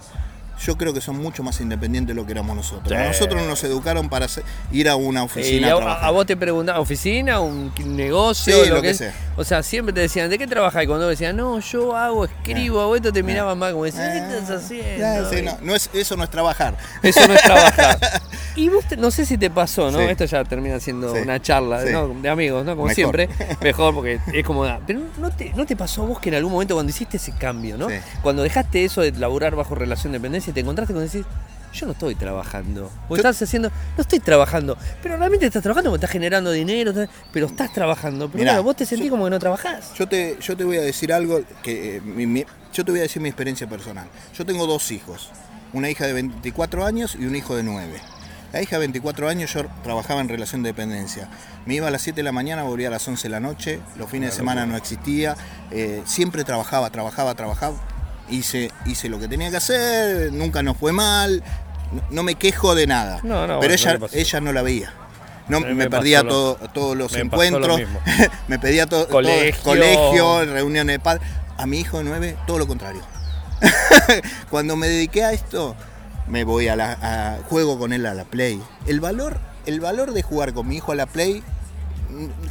[0.60, 2.88] yo creo que son mucho más independientes de lo que éramos nosotros.
[2.88, 2.94] Sí.
[3.06, 4.26] Nosotros nos educaron para
[4.72, 6.04] ir a una Y oficina a, a, a- trabajar.
[6.04, 7.40] a vos te preguntaban, ¿oficina?
[7.40, 8.64] ¿Un negocio?
[8.64, 9.14] Sí, lo que sea.
[9.36, 10.82] O sea, siempre te decían, ¿de qué trabajas?
[10.82, 14.10] Y cuando vos decías, no, yo hago, escribo, hago esto, te miraban más como decían,
[14.28, 15.30] ¿qué estás haciendo?
[15.30, 16.76] Sí, no, no es, eso no es trabajar.
[17.02, 17.98] Eso no es trabajar.
[18.58, 19.98] Y vos, te- no sé si te pasó, ¿no?
[19.98, 20.04] Sí.
[20.04, 21.20] Esto ya termina siendo Sí.
[21.22, 21.92] una charla Sí.
[21.92, 22.08] ¿no?
[22.08, 22.72] de amigos, ¿no?
[22.72, 22.94] Como Mejor.
[22.94, 23.28] siempre.
[23.62, 24.64] Mejor porque es como.
[24.86, 27.32] Pero ¿no te, ¿no te pasó a vos que en algún momento cuando hiciste ese
[27.32, 27.86] cambio, ¿no?
[28.22, 31.24] Cuando dejaste eso de laburar bajo relación de dependencia y te encontraste con decir,
[31.72, 32.90] yo no estoy trabajando.
[33.08, 34.76] O Yo- estás haciendo, no estoy trabajando.
[35.02, 36.92] Pero realmente estás trabajando porque estás generando dinero,
[37.32, 38.26] pero estás trabajando.
[38.28, 39.92] Pero Mirá, claro, vos te sentís yo- como que no trabajás.
[39.94, 43.00] Yo te, yo te voy a decir algo que eh, mi- mi- yo te voy
[43.00, 44.08] a decir mi experiencia personal.
[44.36, 45.30] Yo tengo dos hijos,
[45.72, 48.00] una hija de 24 años y un hijo de 9.
[48.52, 51.28] La hija de 24 años yo trabajaba en relación de dependencia.
[51.66, 53.80] Me iba a las 7 de la mañana, volvía a las 11 de la noche,
[53.96, 55.36] los fines de semana no existía,
[55.70, 57.76] eh, siempre trabajaba, trabajaba, trabajaba.
[58.30, 61.42] Hice, hice lo que tenía que hacer, nunca nos fue mal,
[61.92, 63.20] no, no me quejo de nada.
[63.22, 64.92] No, no, Pero bueno, ella, ella no la veía.
[65.48, 67.80] No, me, me perdía todo- todos los me pasó lo encuentros,
[68.48, 69.62] me pedía todo, todo- Colegio.
[69.62, 71.26] colegio, reuniones de padres.
[71.56, 73.00] A mi hijo de 9, todo lo contrario.
[74.50, 75.74] Cuando me dediqué a esto,
[76.28, 78.62] me voy a la a- juego con él a la Play.
[78.86, 81.42] El valor, el valor de jugar con mi hijo a la Play,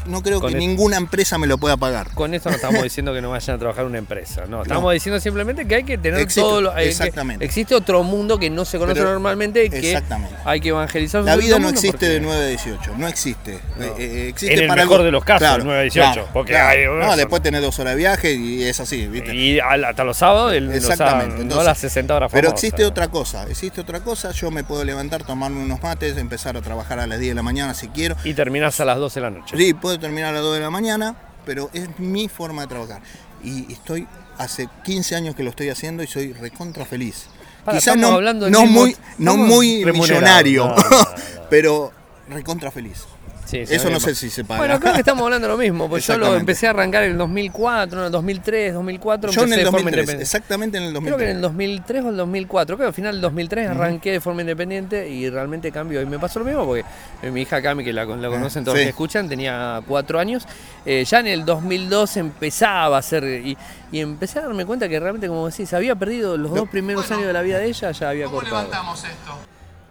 [0.06, 2.12] no creo Con que el- ninguna empresa me lo pueda pagar.
[2.14, 4.62] Con esto no estamos diciendo que no vayan a trabajar en una empresa, no.
[4.62, 4.90] Estamos No.
[4.92, 6.76] diciendo simplemente que hay que tener Existe- todo lo.
[6.76, 7.44] que- exactamente.
[7.46, 10.36] existe otro mundo que no se conoce Pero- normalmente y que exactamente.
[10.46, 11.24] hay que evangelizar.
[11.24, 13.56] La vida no existe porque- de 9 a 18, no existe.
[13.56, 13.60] Eh,
[13.98, 16.58] eh, existe En el para mejor algo- de los casos, de 9 a 18, porque
[16.58, 19.34] hay- no, después tenés dos horas de viaje y es así, ¿viste?
[19.36, 21.44] Y hasta los sábados, el, los Exactamente.
[21.46, 22.64] no las 60 horas Pero famosas.
[22.64, 24.32] existe otra cosa, existe otra cosa.
[24.32, 27.44] Yo me puedo levantar, tomarme unos mates, empezar a trabajar a las 10 de la
[27.44, 28.16] mañana si quiero.
[28.24, 29.47] Y terminás a las 12 de la noche.
[29.56, 33.02] Sí, puedo terminar a las 2 de la mañana, pero es mi forma de trabajar.
[33.44, 37.28] Y estoy hace 15 años que lo estoy haciendo y soy recontra feliz.
[37.64, 41.06] Para, Quizás no, hablando no mismo- muy, no muy millonario, No, no, no, no.
[41.50, 41.92] pero
[42.30, 43.06] recontra feliz.
[43.48, 44.20] Sí, Eso no sé pasa.
[44.20, 44.60] si se paga.
[44.60, 47.12] Bueno, creo que estamos hablando de lo mismo, porque yo lo empecé a arrancar en
[47.12, 50.24] el 2004, en el 2003, 2004, Yo en el de forma 2003, independiente.
[50.24, 51.26] exactamente en el Creo 2003.
[51.26, 54.20] que en el 2003 o el 2004, creo que al final del 2003 arranqué de
[54.20, 56.02] forma independiente y realmente cambió.
[56.02, 56.84] Y me pasó lo mismo porque
[57.32, 58.86] mi hija Cami, que la, la conocen todos los sí.
[58.86, 60.46] que escuchan, tenía cuatro años.
[60.86, 63.58] Eh, ya en el 2002 empezaba a hacer, y,
[63.94, 67.28] y empecé a darme cuenta que realmente, como decís, había perdido los dos primeros años
[67.28, 68.68] de la vida de ella, ya había cortado.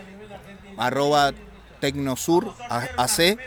[0.77, 1.31] arroba
[1.79, 3.37] tecnosur AC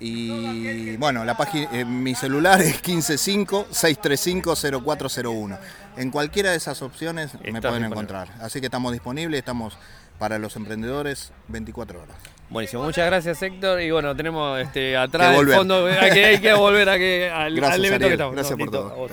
[0.00, 5.58] y bueno, la página, eh, mi celular es 155-635-0401.
[5.96, 8.28] En cualquiera de esas opciones me pueden encontrar.
[8.40, 9.76] Así que estamos disponibles, estamos
[10.18, 12.16] para los emprendedores 24 horas.
[12.48, 13.80] Buenísimo, muchas gracias Héctor.
[13.80, 17.62] Y bueno, tenemos este, atrás del fondo, hay que, hay que volver a que, al,
[17.64, 18.00] al evento Ariel.
[18.00, 18.34] que estamos.
[18.34, 19.08] Gracias por todo.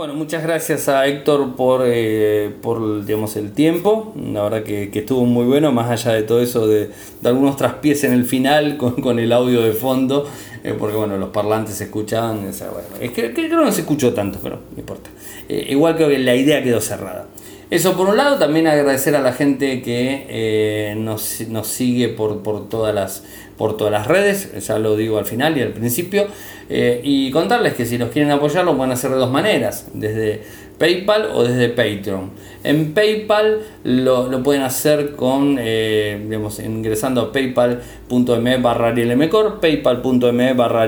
[0.00, 4.14] Bueno, muchas gracias a Héctor por, eh, por digamos, el tiempo.
[4.32, 6.88] La verdad que, que estuvo muy bueno, más allá de todo eso de,
[7.20, 10.26] de algunos traspiés en el final con, con el audio de fondo,
[10.64, 12.48] eh, porque bueno, los parlantes se escuchaban.
[12.48, 15.10] o sea, bueno, es que, creo que no se escuchó tanto, pero no importa.
[15.50, 17.26] Eh, igual que la idea quedó cerrada.
[17.70, 22.42] Eso por un lado, también agradecer a la gente que eh, nos, nos sigue por,
[22.42, 23.22] por, todas las,
[23.60, 26.28] por todas las redes, ya lo digo al final y al principio,
[26.70, 30.40] eh, y contarles que si los quieren apoyar lo pueden hacer de dos maneras, desde
[30.80, 32.30] PayPal o desde Patreon.
[32.64, 38.94] En PayPal lo, pueden hacer con, eh, digamos, ingresando a paypal.me barra
[39.60, 40.86] paypal.me barra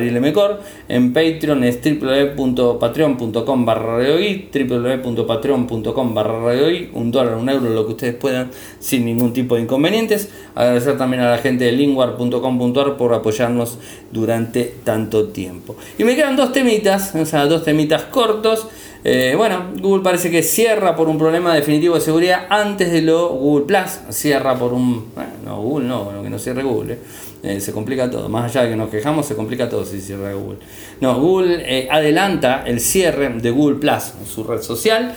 [0.88, 6.55] en Patreon es www.patreon.com barra www.patreon.com barra
[6.95, 10.30] un dólar, un euro, lo que ustedes puedan, sin ningún tipo de inconvenientes.
[10.55, 13.76] Agradecer también a la gente de linguar.com.ar por apoyarnos
[14.11, 15.76] durante tanto tiempo.
[15.99, 18.68] Y me quedan dos temitas, dos temitas cortos.
[19.05, 23.30] Eh, bueno, Google parece que cierra por un problema definitivo de seguridad antes de lo
[23.30, 24.14] Google Plus.
[24.14, 25.12] Cierra por un.
[25.14, 26.94] Bueno, no, Google no, bueno, que no cierre Google.
[26.94, 26.98] eh.
[27.42, 28.28] Eh, se complica todo.
[28.28, 30.59] Más allá de que nos quejamos, se complica todo si cierra Google.
[31.00, 35.12] No, Google adelanta el cierre de Google Plus, su red social,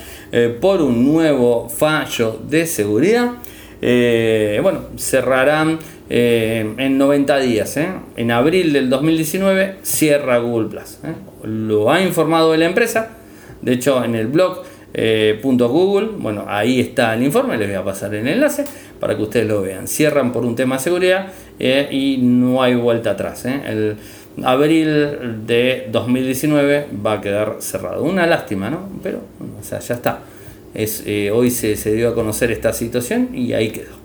[0.60, 3.34] por un nuevo fallo de seguridad.
[3.80, 5.78] bueno, cerrarán
[6.10, 7.78] en 90 días.
[8.18, 10.98] En abril del 2019 cierra Google Plus.
[11.44, 13.18] Lo ha informado la empresa.
[13.66, 14.64] De hecho, en el blog
[15.44, 18.64] Google, bueno, ahí está el informe, les voy a pasar el enlace
[19.00, 19.88] para que ustedes lo vean.
[19.88, 21.28] Cierran por un tema de seguridad
[21.60, 23.46] y no hay vuelta atrás.
[23.46, 23.98] El
[24.44, 28.04] abril de 2019 va a quedar cerrado.
[28.04, 28.90] Una lástima, ¿no?
[29.04, 29.20] Pero,
[29.60, 30.20] o sea, ya está.
[30.74, 33.96] Eh, hoy se, dio a conocer esta situación y ahí quedó.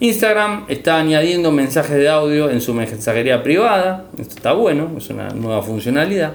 [0.00, 4.06] Instagram está añadiendo mensajes de audio en su mensajería privada.
[4.18, 6.34] Esto está bueno, es una nueva funcionalidad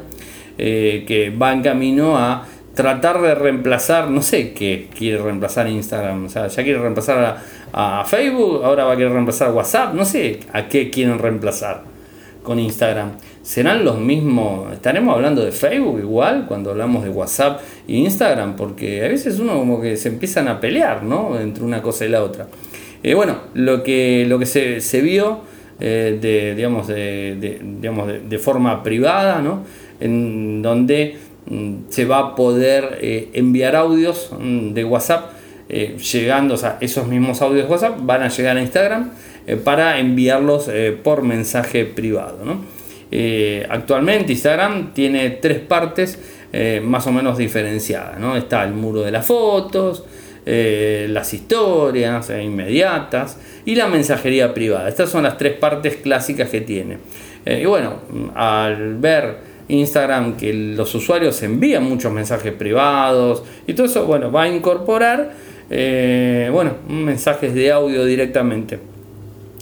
[0.57, 6.25] eh, que va en camino a tratar de reemplazar, no sé qué quiere reemplazar Instagram,
[6.25, 7.37] o sea, ya quiere reemplazar
[7.71, 11.83] a, Facebook, ahora va a querer reemplazar WhatsApp, no sé a qué quieren reemplazar
[12.43, 13.13] con Instagram.
[13.41, 14.71] ¿Serán los mismos?
[14.71, 18.55] ¿Estaremos hablando de Facebook igual cuando hablamos de WhatsApp e Instagram?
[18.55, 21.39] Porque a veces uno como que se empiezan a pelear, ¿no?
[21.39, 22.47] Entre una cosa y la otra.
[23.01, 25.41] Eh, bueno, lo que, lo que se, vio
[25.79, 29.63] eh, de, digamos, de, digamos de, forma privada, ¿no?
[29.99, 31.17] En donde
[31.89, 35.31] se va a poder eh, enviar audios mm, de WhatsApp
[35.69, 39.09] llegando, o sea, esos mismos audios de WhatsApp van a llegar a Instagram
[39.63, 40.69] para enviarlos
[41.01, 42.37] por mensaje privado.
[43.15, 46.17] Eh, actualmente Instagram tiene tres partes
[46.51, 48.19] eh, más o menos diferenciadas.
[48.19, 48.35] ¿no?
[48.35, 50.03] Está el muro de las fotos,
[50.47, 54.89] eh, las historias inmediatas y la mensajería privada.
[54.89, 56.97] Estas son las tres partes clásicas que tiene.
[57.45, 57.99] y bueno,
[58.33, 64.43] al ver Instagram que los usuarios envían muchos mensajes privados y todo eso, bueno, va
[64.43, 68.77] a incorporar bueno, mensajes de audio directamente.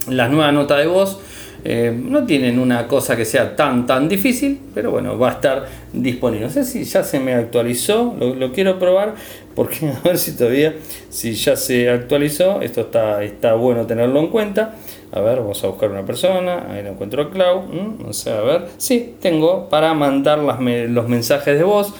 [0.10, 1.20] Las nuevas notas de voz
[1.64, 5.68] eh, no tienen una cosa que sea tan tan difícil, pero bueno, va a estar
[5.94, 6.48] disponible.
[6.48, 9.14] No sé si ya se me actualizó, lo, quiero probar
[9.56, 10.74] porque a ver si todavía,
[11.10, 14.76] si ya se actualizó, esto está, está bueno tenerlo en cuenta.
[15.12, 17.64] A ver, vamos a buscar una persona, ahí lo encuentro Cloud,
[18.00, 21.94] no sé, a ver, sí, tengo para mandar los mensajes de voz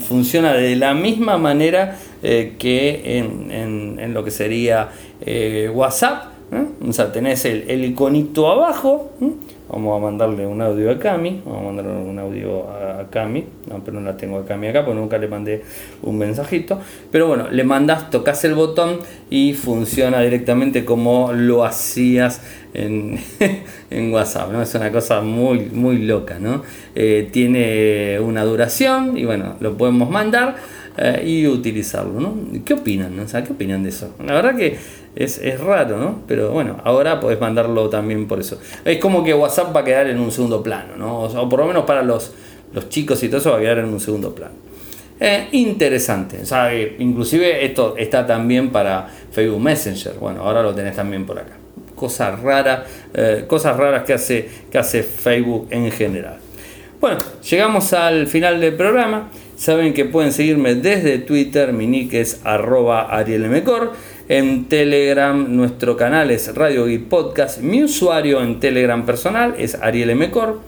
[0.00, 6.32] funciona de la misma manera eh, que en, lo que sería eh, WhatsApp.
[6.86, 9.12] O sea, tenés el, iconito abajo.
[9.68, 11.42] Vamos a mandarle un audio a Cami.
[11.44, 13.44] Vamos a mandarle un audio a Cami.
[13.68, 15.64] No, pero no la tengo a Cami acá porque nunca le mandé
[16.02, 16.78] un mensajito.
[17.10, 22.42] Pero bueno, le mandas, tocas el botón y funciona directamente como lo hacías
[22.74, 24.52] en, WhatsApp.
[24.52, 24.62] ¿no?
[24.62, 26.38] Es una cosa muy, muy loca.
[26.38, 26.62] ¿no?
[26.94, 30.56] Eh, tiene una duración y bueno, lo podemos mandar
[30.96, 32.20] eh, y utilizarlo.
[32.20, 32.34] ¿no?
[32.64, 33.18] ¿Qué opinan?
[33.20, 34.14] O sea, ¿Qué opinan de eso?
[34.24, 34.78] La verdad que
[35.16, 36.22] es, raro, ¿no?
[36.28, 38.58] Pero bueno, ahora podés mandarlo también por eso.
[38.84, 41.20] Es como que WhatsApp va a quedar en un segundo plano, ¿no?
[41.22, 42.32] O, por lo menos para los,
[42.72, 44.54] los chicos y todo eso va a quedar en un segundo plano.
[45.18, 50.14] Eh, interesante, o sea, inclusive esto está también para Facebook Messenger.
[50.20, 51.56] Bueno, ahora lo tenés también por acá.
[51.94, 52.80] Cosas raras,
[53.14, 56.36] eh, cosas raras que hace, que hace Facebook en general.
[57.00, 57.16] Bueno,
[57.48, 59.30] llegamos al final del programa.
[59.56, 63.94] Saben que pueden seguirme desde Twitter, mi nick es arroba arielmecor.
[64.28, 67.60] En Telegram nuestro canal es Radio Geek Podcast.
[67.60, 70.60] Mi usuario en Telegram personal es Ariel Mecor.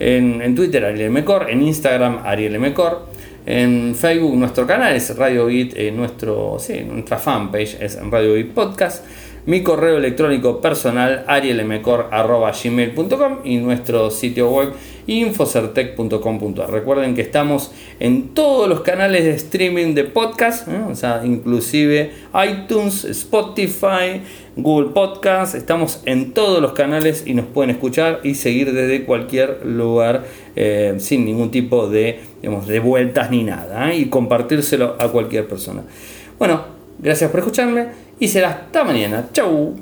[0.00, 1.50] En, Twitter Ariel Mecor.
[1.50, 3.06] En Instagram Ariel Mecor.
[3.44, 5.50] En Facebook nuestro canal es Radio.
[5.50, 9.04] Eh, nuestro, sí, nuestra fanpage es Radio Podcast.
[9.46, 14.72] Mi correo electrónico personal arielmecor.gmail.com y nuestro sitio web
[15.06, 16.70] infocertec.com.ar.
[16.70, 17.70] Recuerden que estamos
[18.00, 20.80] en todos los canales de streaming de podcast, ¿eh?
[20.90, 24.22] o sea, inclusive iTunes, Spotify,
[24.56, 29.66] Google Podcast, estamos en todos los canales y nos pueden escuchar y seguir desde cualquier
[29.66, 30.24] lugar
[30.56, 33.98] eh, sin ningún tipo de, de vueltas ni nada ¿eh?
[33.98, 35.82] y compartírselo a cualquier persona.
[36.38, 36.64] Bueno,
[36.98, 39.26] gracias por escucharme y será hasta mañana.
[39.32, 39.74] Chau.